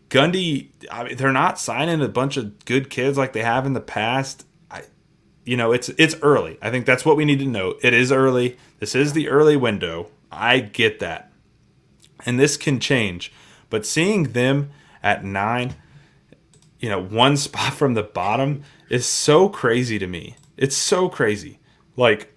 Gundy, 0.09 0.69
I 0.89 1.03
mean, 1.03 1.17
they're 1.17 1.33
not 1.33 1.59
signing 1.59 2.01
a 2.01 2.07
bunch 2.07 2.37
of 2.37 2.63
good 2.63 2.89
kids 2.89 3.17
like 3.17 3.33
they 3.33 3.43
have 3.43 3.65
in 3.65 3.73
the 3.73 3.81
past 3.81 4.45
you 5.47 5.55
know, 5.55 5.71
it's 5.71 5.87
it's 5.97 6.15
early. 6.21 6.59
I 6.61 6.69
think 6.69 6.85
that's 6.85 7.05
what 7.05 7.15
we 7.15 7.23
need 7.23 7.39
to 7.39 7.45
know. 7.45 7.75
It 7.81 7.93
is 7.93 8.11
early. 8.11 8.57
This 8.79 8.93
is 8.93 9.13
the 9.13 9.29
early 9.29 9.55
window. 9.55 10.09
I 10.31 10.59
get 10.59 10.99
that. 10.99 11.31
And 12.25 12.39
this 12.39 12.57
can 12.57 12.79
change. 12.79 13.31
But 13.69 13.85
seeing 13.85 14.33
them 14.33 14.71
at 15.03 15.23
9, 15.23 15.75
you 16.79 16.89
know, 16.89 17.01
one 17.01 17.37
spot 17.37 17.73
from 17.73 17.93
the 17.93 18.03
bottom 18.03 18.63
is 18.89 19.05
so 19.05 19.49
crazy 19.49 19.99
to 19.99 20.07
me. 20.07 20.35
It's 20.55 20.75
so 20.75 21.09
crazy. 21.09 21.59
Like 21.95 22.33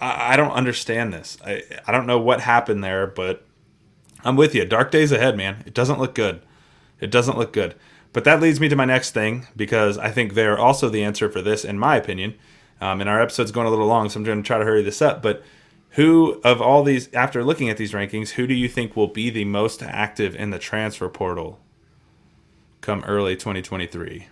I, 0.00 0.34
I 0.34 0.36
don't 0.36 0.52
understand 0.52 1.12
this. 1.12 1.38
I 1.44 1.62
I 1.86 1.92
don't 1.92 2.06
know 2.06 2.18
what 2.18 2.40
happened 2.40 2.84
there, 2.84 3.06
but 3.06 3.46
I'm 4.24 4.36
with 4.36 4.54
you. 4.54 4.64
Dark 4.64 4.90
days 4.90 5.12
ahead, 5.12 5.36
man. 5.36 5.62
It 5.66 5.74
doesn't 5.74 5.98
look 5.98 6.14
good. 6.14 6.42
It 7.00 7.10
doesn't 7.10 7.38
look 7.38 7.52
good. 7.52 7.74
But 8.12 8.24
that 8.24 8.40
leads 8.40 8.60
me 8.60 8.68
to 8.68 8.76
my 8.76 8.84
next 8.84 9.10
thing 9.10 9.48
because 9.56 9.98
I 9.98 10.10
think 10.10 10.34
they're 10.34 10.58
also 10.58 10.88
the 10.88 11.02
answer 11.02 11.28
for 11.28 11.42
this, 11.42 11.64
in 11.64 11.78
my 11.78 11.96
opinion. 11.96 12.34
Um, 12.80 13.00
and 13.00 13.10
our 13.10 13.20
episode's 13.20 13.50
going 13.50 13.66
a 13.66 13.70
little 13.70 13.86
long, 13.86 14.08
so 14.08 14.18
I'm 14.18 14.24
going 14.24 14.42
to 14.42 14.46
try 14.46 14.58
to 14.58 14.64
hurry 14.64 14.82
this 14.82 15.02
up. 15.02 15.20
But 15.20 15.42
who 15.94 16.40
of 16.42 16.60
all 16.60 16.82
these, 16.82 17.12
after 17.14 17.44
looking 17.44 17.70
at 17.70 17.76
these 17.76 17.92
rankings, 17.92 18.30
who 18.30 18.46
do 18.46 18.54
you 18.54 18.68
think 18.68 18.96
will 18.96 19.08
be 19.08 19.30
the 19.30 19.44
most 19.44 19.82
active 19.82 20.34
in 20.34 20.50
the 20.50 20.58
transfer 20.58 21.08
portal 21.08 21.60
come 22.80 23.04
early 23.04 23.36
2023? 23.36 24.26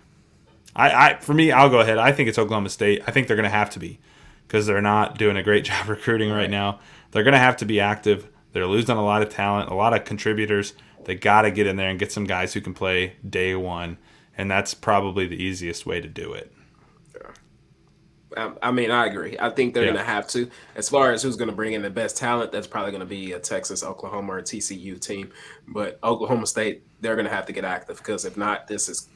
I, 0.75 1.09
I 1.09 1.17
for 1.19 1.33
me, 1.33 1.51
I'll 1.51 1.69
go 1.69 1.79
ahead. 1.79 1.97
I 1.97 2.11
think 2.11 2.29
it's 2.29 2.37
Oklahoma 2.37 2.69
State. 2.69 3.01
I 3.07 3.11
think 3.11 3.27
they're 3.27 3.37
going 3.37 3.43
to 3.43 3.49
have 3.49 3.69
to 3.71 3.79
be 3.79 3.99
because 4.47 4.65
they're 4.65 4.81
not 4.81 5.17
doing 5.17 5.37
a 5.37 5.43
great 5.43 5.63
job 5.65 5.87
recruiting 5.87 6.31
right 6.31 6.49
now. 6.49 6.79
They're 7.11 7.23
going 7.23 7.33
to 7.33 7.39
have 7.39 7.57
to 7.57 7.65
be 7.65 7.79
active. 7.79 8.27
They're 8.51 8.67
losing 8.67 8.97
a 8.97 9.03
lot 9.03 9.21
of 9.21 9.29
talent, 9.29 9.69
a 9.69 9.75
lot 9.75 9.93
of 9.93 10.03
contributors. 10.03 10.73
They 11.05 11.15
got 11.15 11.43
to 11.43 11.51
get 11.51 11.67
in 11.67 11.75
there 11.75 11.89
and 11.89 11.99
get 11.99 12.11
some 12.11 12.25
guys 12.25 12.53
who 12.53 12.61
can 12.61 12.73
play 12.73 13.15
day 13.27 13.55
one, 13.55 13.97
and 14.37 14.49
that's 14.49 14.73
probably 14.73 15.27
the 15.27 15.41
easiest 15.41 15.85
way 15.85 16.01
to 16.01 16.07
do 16.07 16.33
it. 16.33 16.53
I 18.37 18.71
mean, 18.71 18.91
I 18.91 19.05
agree. 19.05 19.37
I 19.39 19.49
think 19.49 19.73
they're 19.73 19.83
yeah. 19.83 19.91
going 19.93 20.05
to 20.05 20.11
have 20.11 20.27
to. 20.29 20.49
As 20.75 20.89
far 20.89 21.11
as 21.11 21.23
who's 21.23 21.35
going 21.35 21.49
to 21.49 21.55
bring 21.55 21.73
in 21.73 21.81
the 21.81 21.89
best 21.89 22.17
talent, 22.17 22.51
that's 22.51 22.67
probably 22.67 22.91
going 22.91 23.01
to 23.01 23.05
be 23.05 23.33
a 23.33 23.39
Texas, 23.39 23.83
Oklahoma, 23.83 24.33
or 24.33 24.41
TCU 24.41 24.99
team. 24.99 25.31
But 25.67 25.99
Oklahoma 26.03 26.47
State, 26.47 26.83
they're 27.01 27.15
going 27.15 27.27
to 27.27 27.33
have 27.33 27.45
to 27.47 27.53
get 27.53 27.65
active 27.65 27.97
because 27.97 28.25
if 28.25 28.37
not, 28.37 28.67
this 28.67 28.89
is 28.89 29.07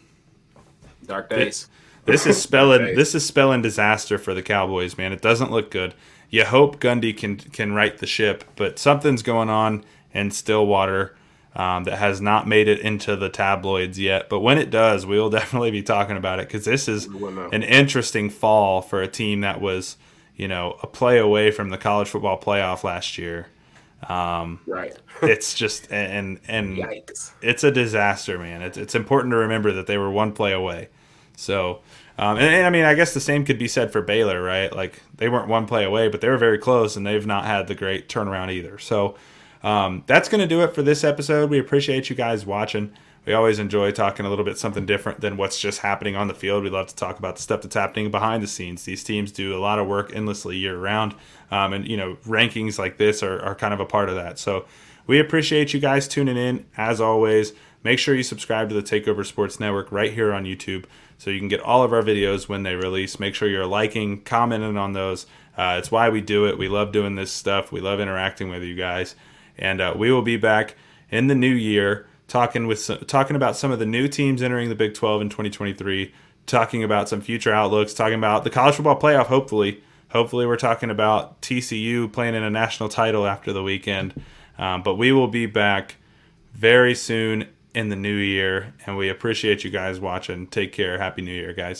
dark 1.06 1.30
days. 1.30 1.67
This 2.06 2.25
is 2.25 2.41
spelling 2.41 2.95
this 2.95 3.15
is 3.15 3.25
spelling 3.25 3.62
disaster 3.62 4.17
for 4.17 4.34
the 4.34 4.43
Cowboys, 4.43 4.97
man. 4.97 5.12
It 5.13 5.21
doesn't 5.21 5.51
look 5.51 5.71
good. 5.71 5.93
You 6.30 6.45
hope 6.45 6.80
Gundy 6.80 7.15
can 7.15 7.38
can 7.38 7.73
right 7.73 7.97
the 7.97 8.08
ship, 8.08 8.43
but 8.56 8.80
something's 8.80 9.21
going 9.21 9.49
on 9.49 9.84
in 10.13 10.32
Stillwater 10.32 11.15
um, 11.57 11.85
that 11.85 11.97
has 11.97 12.21
not 12.21 12.47
made 12.47 12.67
it 12.67 12.79
into 12.79 13.15
the 13.15 13.29
tabloids 13.29 13.97
yet. 13.97 14.29
But 14.29 14.41
when 14.41 14.59
it 14.59 14.69
does, 14.69 15.05
we'll 15.07 15.29
definitely 15.31 15.71
be 15.71 15.81
talking 15.81 16.15
about 16.15 16.39
it 16.39 16.47
because 16.47 16.63
this 16.63 16.87
is 16.87 17.05
an 17.05 17.63
interesting 17.63 18.29
fall 18.29 18.81
for 18.81 19.01
a 19.01 19.07
team 19.07 19.41
that 19.41 19.59
was, 19.59 19.97
you 20.35 20.47
know, 20.47 20.77
a 20.83 20.87
play 20.87 21.17
away 21.17 21.49
from 21.49 21.69
the 21.69 21.77
college 21.77 22.07
football 22.07 22.39
playoff 22.39 22.83
last 22.83 23.17
year. 23.17 23.47
Um, 24.07 24.59
right. 24.67 24.95
it's 25.23 25.55
just 25.55 25.91
and 25.91 26.39
and 26.47 26.77
Yikes. 26.77 27.31
it's 27.41 27.63
a 27.63 27.71
disaster, 27.71 28.37
man. 28.37 28.61
It's 28.61 28.77
it's 28.77 28.93
important 28.93 29.31
to 29.31 29.37
remember 29.37 29.73
that 29.73 29.87
they 29.87 29.97
were 29.97 30.11
one 30.11 30.31
play 30.31 30.53
away. 30.53 30.89
So. 31.35 31.81
Um, 32.19 32.37
and, 32.37 32.47
and, 32.47 32.65
I 32.65 32.71
mean, 32.71 32.83
I 32.83 32.95
guess 32.95 33.13
the 33.13 33.19
same 33.19 33.45
could 33.45 33.59
be 33.59 33.67
said 33.67 33.91
for 33.91 34.01
Baylor, 34.01 34.41
right? 34.41 34.75
Like 34.75 35.03
they 35.17 35.29
weren't 35.29 35.47
one 35.47 35.67
play 35.67 35.83
away, 35.83 36.07
but 36.07 36.19
they 36.19 36.29
were 36.29 36.37
very 36.39 36.57
close, 36.57 36.95
and 36.95 37.05
they've 37.05 37.27
not 37.27 37.45
had 37.45 37.67
the 37.67 37.75
great 37.75 38.09
turnaround 38.09 38.51
either. 38.51 38.79
So, 38.79 39.15
um, 39.63 40.03
that's 40.07 40.29
going 40.29 40.41
to 40.41 40.47
do 40.47 40.61
it 40.61 40.73
for 40.73 40.81
this 40.81 41.03
episode. 41.03 41.49
We 41.49 41.59
appreciate 41.59 42.09
you 42.09 42.15
guys 42.15 42.45
watching. 42.45 42.93
We 43.25 43.33
always 43.33 43.59
enjoy 43.59 43.91
talking 43.91 44.25
a 44.25 44.29
little 44.29 44.45
bit 44.45 44.57
something 44.57 44.85
different 44.85 45.19
than 45.19 45.35
what's 45.35 45.59
just 45.59 45.79
happening 45.79 46.15
on 46.15 46.29
the 46.29 46.33
field. 46.33 46.63
We 46.63 46.69
love 46.69 46.87
to 46.87 46.95
talk 46.95 47.19
about 47.19 47.35
the 47.35 47.41
stuff 47.41 47.61
that's 47.61 47.75
happening 47.75 48.09
behind 48.09 48.41
the 48.41 48.47
scenes. 48.47 48.85
These 48.85 49.03
teams 49.03 49.33
do 49.33 49.53
a 49.53 49.59
lot 49.59 49.79
of 49.79 49.87
work 49.87 50.15
endlessly 50.15 50.55
year 50.55 50.77
round, 50.79 51.13
um, 51.51 51.73
and 51.73 51.85
you 51.85 51.97
know 51.97 52.15
rankings 52.25 52.79
like 52.79 52.97
this 52.97 53.21
are, 53.21 53.41
are 53.41 53.53
kind 53.53 53.73
of 53.73 53.81
a 53.81 53.85
part 53.85 54.07
of 54.07 54.15
that. 54.15 54.39
So 54.39 54.65
we 55.07 55.19
appreciate 55.19 55.73
you 55.73 55.81
guys 55.81 56.07
tuning 56.07 56.37
in 56.37 56.65
as 56.77 57.01
always. 57.01 57.51
Make 57.83 57.99
sure 57.99 58.15
you 58.15 58.23
subscribe 58.23 58.69
to 58.69 58.75
the 58.75 58.81
Takeover 58.81 59.25
Sports 59.25 59.59
Network 59.59 59.91
right 59.91 60.13
here 60.13 60.33
on 60.33 60.45
YouTube 60.45 60.85
so 61.17 61.29
you 61.29 61.39
can 61.39 61.47
get 61.47 61.59
all 61.59 61.83
of 61.83 61.91
our 61.91 62.01
videos 62.01 62.47
when 62.47 62.63
they 62.63 62.75
release. 62.75 63.19
Make 63.19 63.35
sure 63.35 63.47
you're 63.47 63.65
liking, 63.65 64.21
commenting 64.21 64.77
on 64.77 64.93
those. 64.93 65.25
Uh, 65.57 65.75
it's 65.79 65.91
why 65.91 66.09
we 66.09 66.21
do 66.21 66.45
it. 66.47 66.57
We 66.57 66.69
love 66.69 66.91
doing 66.91 67.15
this 67.15 67.31
stuff. 67.31 67.71
We 67.71 67.81
love 67.81 67.99
interacting 67.99 68.49
with 68.49 68.63
you 68.63 68.75
guys. 68.75 69.15
And 69.57 69.81
uh, 69.81 69.93
we 69.97 70.11
will 70.11 70.21
be 70.21 70.37
back 70.37 70.75
in 71.09 71.27
the 71.27 71.35
new 71.35 71.53
year 71.53 72.07
talking 72.27 72.67
with 72.67 72.79
some, 72.79 72.99
talking 72.99 73.35
about 73.35 73.55
some 73.55 73.71
of 73.71 73.79
the 73.79 73.85
new 73.85 74.07
teams 74.07 74.41
entering 74.41 74.69
the 74.69 74.75
Big 74.75 74.93
12 74.93 75.21
in 75.21 75.29
2023, 75.29 76.13
talking 76.45 76.83
about 76.83 77.09
some 77.09 77.21
future 77.21 77.53
outlooks, 77.53 77.93
talking 77.93 78.17
about 78.17 78.43
the 78.43 78.49
college 78.49 78.75
football 78.75 78.99
playoff. 78.99 79.27
Hopefully, 79.27 79.81
hopefully 80.09 80.45
we're 80.45 80.57
talking 80.57 80.89
about 80.89 81.41
TCU 81.41 82.11
playing 82.11 82.35
in 82.35 82.43
a 82.43 82.49
national 82.49 82.89
title 82.89 83.25
after 83.25 83.53
the 83.53 83.63
weekend. 83.63 84.13
Um, 84.57 84.83
but 84.83 84.95
we 84.95 85.11
will 85.11 85.27
be 85.27 85.45
back 85.45 85.95
very 86.53 86.95
soon 86.95 87.47
in 87.75 87.89
the 87.89 87.95
new 87.95 88.15
year, 88.15 88.73
and 88.85 88.97
we 88.97 89.07
appreciate 89.07 89.63
you 89.63 89.69
guys 89.69 89.99
watching. 89.99 90.47
Take 90.47 90.73
care. 90.73 90.97
Happy 90.97 91.21
New 91.21 91.33
Year, 91.33 91.53
guys. 91.53 91.75